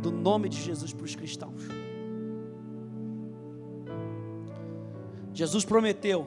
do 0.02 0.12
nome 0.12 0.48
de 0.48 0.62
Jesus 0.62 0.94
para 0.94 1.06
os 1.06 1.16
cristãos. 1.16 1.62
Jesus 5.34 5.64
prometeu 5.64 6.26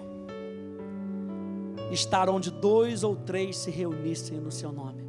estar 1.91 2.29
onde 2.29 2.51
dois 2.51 3.03
ou 3.05 3.17
três 3.17 3.57
se 3.57 3.71
reunissem 3.71 4.39
no 4.39 4.51
seu 4.51 4.73
nome. 4.73 5.03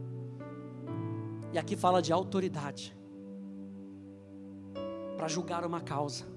E 1.53 1.57
aqui 1.57 1.75
fala 1.75 2.01
de 2.01 2.11
autoridade 2.11 2.95
para 5.15 5.27
julgar 5.27 5.65
uma 5.65 5.79
causa. 5.79 6.32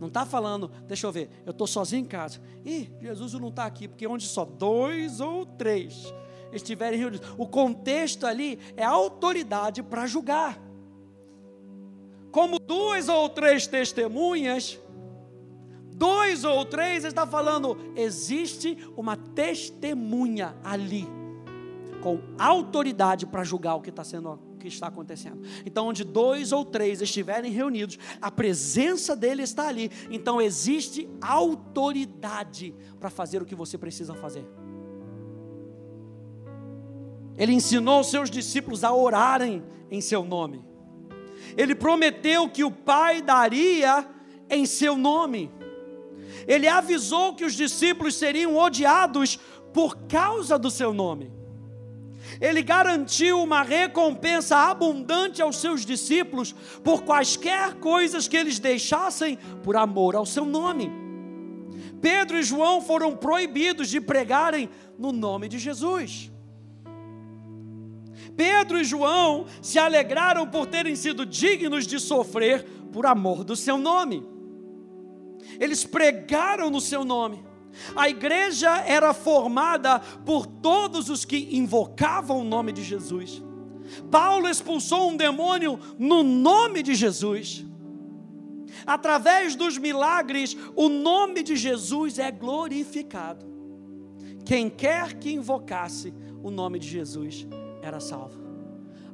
Não 0.00 0.08
está 0.08 0.26
falando, 0.26 0.70
deixa 0.86 1.06
eu 1.06 1.12
ver, 1.12 1.30
eu 1.46 1.52
estou 1.52 1.66
sozinho 1.66 2.02
em 2.02 2.06
casa. 2.06 2.40
Ih, 2.64 2.90
Jesus 3.00 3.32
não 3.34 3.48
está 3.48 3.64
aqui, 3.64 3.88
porque 3.88 4.06
onde 4.06 4.26
só 4.26 4.44
dois 4.44 5.20
ou 5.20 5.46
três 5.46 6.12
estiverem 6.52 6.98
reunidos. 6.98 7.26
O 7.38 7.46
contexto 7.46 8.26
ali 8.26 8.58
é 8.76 8.84
autoridade 8.84 9.82
para 9.82 10.06
julgar. 10.06 10.60
Como 12.30 12.58
duas 12.58 13.08
ou 13.08 13.28
três 13.28 13.66
testemunhas, 13.66 14.78
dois 15.94 16.44
ou 16.44 16.64
três, 16.64 17.04
ele 17.04 17.08
está 17.08 17.26
falando, 17.26 17.76
existe 17.94 18.76
uma 18.96 19.16
testemunha 19.16 20.56
ali, 20.64 21.06
com 22.02 22.18
autoridade 22.38 23.24
para 23.24 23.44
julgar 23.44 23.76
o 23.76 23.80
que 23.80 23.90
está 23.90 24.02
sendo 24.02 24.40
que 24.64 24.74
está 24.74 24.86
acontecendo. 24.86 25.42
Então, 25.66 25.88
onde 25.88 26.02
dois 26.02 26.50
ou 26.50 26.64
três 26.64 27.02
estiverem 27.02 27.52
reunidos, 27.52 27.98
a 28.20 28.30
presença 28.30 29.14
dele 29.14 29.42
está 29.42 29.68
ali. 29.68 29.90
Então, 30.10 30.40
existe 30.40 31.08
autoridade 31.20 32.74
para 32.98 33.10
fazer 33.10 33.42
o 33.42 33.44
que 33.44 33.54
você 33.54 33.76
precisa 33.76 34.14
fazer. 34.14 34.46
Ele 37.36 37.52
ensinou 37.52 38.02
seus 38.02 38.30
discípulos 38.30 38.84
a 38.84 38.94
orarem 38.94 39.62
em 39.90 40.00
seu 40.00 40.24
nome. 40.24 40.64
Ele 41.56 41.74
prometeu 41.74 42.48
que 42.48 42.64
o 42.64 42.70
Pai 42.70 43.20
daria 43.20 44.08
em 44.48 44.64
seu 44.64 44.96
nome. 44.96 45.50
Ele 46.46 46.68
avisou 46.68 47.34
que 47.34 47.44
os 47.44 47.54
discípulos 47.54 48.14
seriam 48.14 48.56
odiados 48.56 49.38
por 49.74 49.96
causa 50.06 50.58
do 50.58 50.70
seu 50.70 50.94
nome 50.94 51.43
ele 52.40 52.62
garantiu 52.62 53.42
uma 53.42 53.62
recompensa 53.62 54.56
abundante 54.56 55.42
aos 55.42 55.56
seus 55.56 55.84
discípulos 55.84 56.54
por 56.82 57.02
quaisquer 57.02 57.74
coisas 57.74 58.28
que 58.28 58.36
eles 58.36 58.58
deixassem 58.58 59.36
por 59.62 59.76
amor 59.76 60.16
ao 60.16 60.26
seu 60.26 60.44
nome. 60.44 60.90
Pedro 62.00 62.38
e 62.38 62.42
João 62.42 62.80
foram 62.80 63.16
proibidos 63.16 63.88
de 63.88 64.00
pregarem 64.00 64.68
no 64.98 65.12
nome 65.12 65.48
de 65.48 65.58
Jesus. 65.58 66.30
Pedro 68.36 68.78
e 68.78 68.84
João 68.84 69.46
se 69.62 69.78
alegraram 69.78 70.46
por 70.46 70.66
terem 70.66 70.96
sido 70.96 71.24
dignos 71.24 71.86
de 71.86 72.00
sofrer 72.00 72.64
por 72.92 73.06
amor 73.06 73.44
do 73.44 73.54
seu 73.54 73.78
nome. 73.78 74.26
Eles 75.58 75.84
pregaram 75.84 76.70
no 76.70 76.80
seu 76.80 77.04
nome. 77.04 77.44
A 77.94 78.08
igreja 78.08 78.78
era 78.80 79.12
formada 79.12 79.98
por 79.98 80.46
todos 80.46 81.08
os 81.08 81.24
que 81.24 81.56
invocavam 81.56 82.40
o 82.40 82.44
nome 82.44 82.72
de 82.72 82.82
Jesus. 82.82 83.42
Paulo 84.10 84.48
expulsou 84.48 85.10
um 85.10 85.16
demônio 85.16 85.78
no 85.98 86.22
nome 86.22 86.82
de 86.82 86.94
Jesus. 86.94 87.64
Através 88.86 89.54
dos 89.54 89.78
milagres, 89.78 90.56
o 90.74 90.88
nome 90.88 91.42
de 91.42 91.56
Jesus 91.56 92.18
é 92.18 92.30
glorificado. 92.30 93.46
Quem 94.44 94.68
quer 94.68 95.14
que 95.14 95.32
invocasse 95.32 96.12
o 96.42 96.50
nome 96.50 96.78
de 96.78 96.88
Jesus 96.88 97.46
era 97.82 98.00
salvo. 98.00 98.42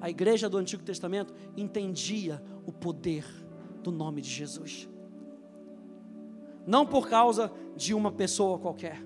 A 0.00 0.08
igreja 0.08 0.48
do 0.48 0.56
Antigo 0.56 0.82
Testamento 0.82 1.34
entendia 1.56 2.42
o 2.66 2.72
poder 2.72 3.24
do 3.82 3.92
nome 3.92 4.20
de 4.20 4.30
Jesus 4.30 4.89
não 6.66 6.86
por 6.86 7.08
causa 7.08 7.52
de 7.76 7.94
uma 7.94 8.12
pessoa 8.12 8.58
qualquer, 8.58 9.02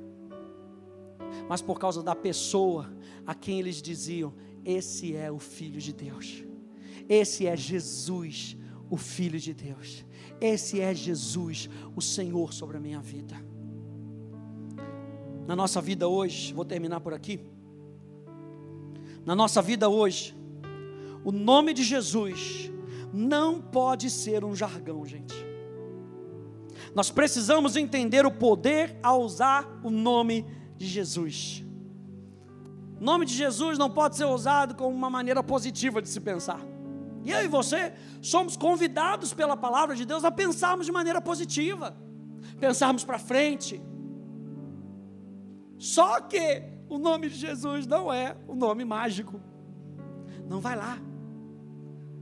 mas 1.48 1.60
por 1.60 1.78
causa 1.78 2.02
da 2.02 2.14
pessoa 2.14 2.92
a 3.26 3.34
quem 3.34 3.58
eles 3.58 3.80
diziam: 3.80 4.34
Esse 4.64 5.16
é 5.16 5.30
o 5.30 5.38
Filho 5.38 5.80
de 5.80 5.92
Deus, 5.92 6.44
esse 7.08 7.46
é 7.46 7.56
Jesus, 7.56 8.56
o 8.90 8.96
Filho 8.96 9.38
de 9.38 9.52
Deus, 9.52 10.04
esse 10.40 10.80
é 10.80 10.94
Jesus, 10.94 11.68
o 11.94 12.00
Senhor 12.00 12.52
sobre 12.52 12.76
a 12.76 12.80
minha 12.80 13.00
vida. 13.00 13.36
Na 15.46 15.54
nossa 15.54 15.80
vida 15.80 16.08
hoje, 16.08 16.54
vou 16.54 16.64
terminar 16.64 17.00
por 17.00 17.12
aqui. 17.12 17.40
Na 19.26 19.34
nossa 19.34 19.60
vida 19.60 19.88
hoje, 19.88 20.34
o 21.22 21.32
nome 21.32 21.72
de 21.72 21.82
Jesus 21.82 22.70
não 23.12 23.60
pode 23.60 24.10
ser 24.10 24.44
um 24.44 24.54
jargão, 24.54 25.04
gente. 25.06 25.34
Nós 26.94 27.10
precisamos 27.10 27.76
entender 27.76 28.24
o 28.24 28.30
poder 28.30 28.96
a 29.02 29.14
usar 29.14 29.68
o 29.82 29.90
nome 29.90 30.46
de 30.76 30.86
Jesus. 30.86 31.64
O 33.00 33.04
nome 33.04 33.26
de 33.26 33.34
Jesus 33.34 33.76
não 33.76 33.90
pode 33.90 34.16
ser 34.16 34.24
usado 34.24 34.74
como 34.74 34.94
uma 34.94 35.10
maneira 35.10 35.42
positiva 35.42 36.00
de 36.00 36.08
se 36.08 36.20
pensar. 36.20 36.60
E 37.24 37.30
eu 37.30 37.44
e 37.44 37.48
você 37.48 37.92
somos 38.20 38.56
convidados 38.56 39.32
pela 39.32 39.56
palavra 39.56 39.96
de 39.96 40.04
Deus 40.04 40.24
a 40.24 40.30
pensarmos 40.30 40.86
de 40.86 40.92
maneira 40.92 41.20
positiva, 41.20 41.96
pensarmos 42.60 43.02
para 43.02 43.18
frente. 43.18 43.82
Só 45.78 46.20
que 46.20 46.62
o 46.88 46.98
nome 46.98 47.28
de 47.28 47.36
Jesus 47.36 47.86
não 47.86 48.12
é 48.12 48.36
o 48.46 48.54
nome 48.54 48.84
mágico. 48.84 49.40
Não 50.48 50.60
vai 50.60 50.76
lá. 50.76 50.98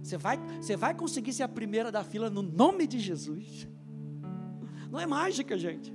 Você 0.02 0.16
vai, 0.16 0.38
você 0.60 0.76
vai 0.76 0.94
conseguir 0.94 1.32
ser 1.32 1.42
a 1.42 1.48
primeira 1.48 1.92
da 1.92 2.02
fila 2.02 2.30
no 2.30 2.42
nome 2.42 2.86
de 2.86 2.98
Jesus. 2.98 3.68
Não 4.92 5.00
é 5.00 5.06
mágica, 5.06 5.56
gente. 5.56 5.90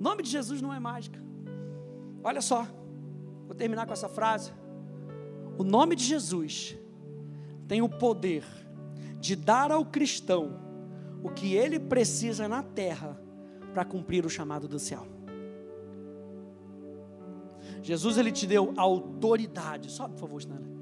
O 0.00 0.02
nome 0.02 0.22
de 0.22 0.30
Jesus 0.30 0.62
não 0.62 0.72
é 0.72 0.80
mágica. 0.80 1.22
Olha 2.24 2.40
só, 2.40 2.66
vou 3.46 3.54
terminar 3.54 3.86
com 3.86 3.92
essa 3.92 4.08
frase. 4.08 4.50
O 5.58 5.62
nome 5.62 5.94
de 5.94 6.04
Jesus 6.04 6.78
tem 7.68 7.82
o 7.82 7.88
poder 7.88 8.44
de 9.20 9.36
dar 9.36 9.70
ao 9.70 9.84
cristão 9.84 10.58
o 11.22 11.28
que 11.28 11.54
ele 11.54 11.78
precisa 11.78 12.48
na 12.48 12.62
terra 12.62 13.20
para 13.74 13.84
cumprir 13.84 14.24
o 14.24 14.30
chamado 14.30 14.66
do 14.66 14.78
céu. 14.78 15.06
Jesus 17.82 18.16
ele 18.16 18.32
te 18.32 18.46
deu 18.46 18.72
autoridade. 18.74 19.90
Sobe, 19.90 20.14
por 20.14 20.20
favor, 20.20 20.38
Stanley. 20.38 20.78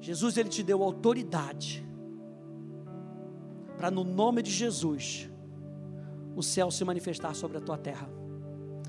Jesus 0.00 0.38
ele 0.38 0.48
te 0.48 0.62
deu 0.62 0.82
autoridade 0.82 1.86
para 3.76 3.90
no 3.90 4.02
nome 4.02 4.42
de 4.42 4.50
Jesus 4.50 5.27
o 6.38 6.42
céu 6.42 6.70
se 6.70 6.84
manifestar 6.84 7.34
sobre 7.34 7.58
a 7.58 7.60
tua 7.60 7.76
terra, 7.76 8.08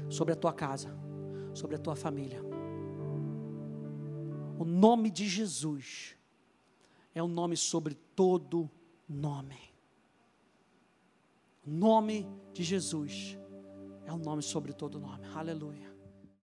sobre 0.08 0.34
a 0.34 0.36
tua 0.36 0.54
casa, 0.54 0.96
sobre 1.52 1.78
a 1.78 1.80
tua 1.80 1.96
família. 1.96 2.44
O 4.60 4.64
nome 4.64 5.10
de 5.10 5.28
Jesus 5.28 6.16
é 7.12 7.24
o 7.24 7.26
um 7.26 7.28
nome 7.28 7.58
sobre 7.58 7.96
todo 8.16 8.70
nome. 9.08 9.58
O 11.66 11.72
nome 11.72 12.28
de 12.54 12.62
Jesus 12.62 13.36
é 14.06 14.12
o 14.12 14.16
um 14.16 14.20
nome 14.20 14.44
sobre 14.44 14.72
todo 14.72 15.00
nome. 15.00 15.26
Aleluia. 15.34 15.89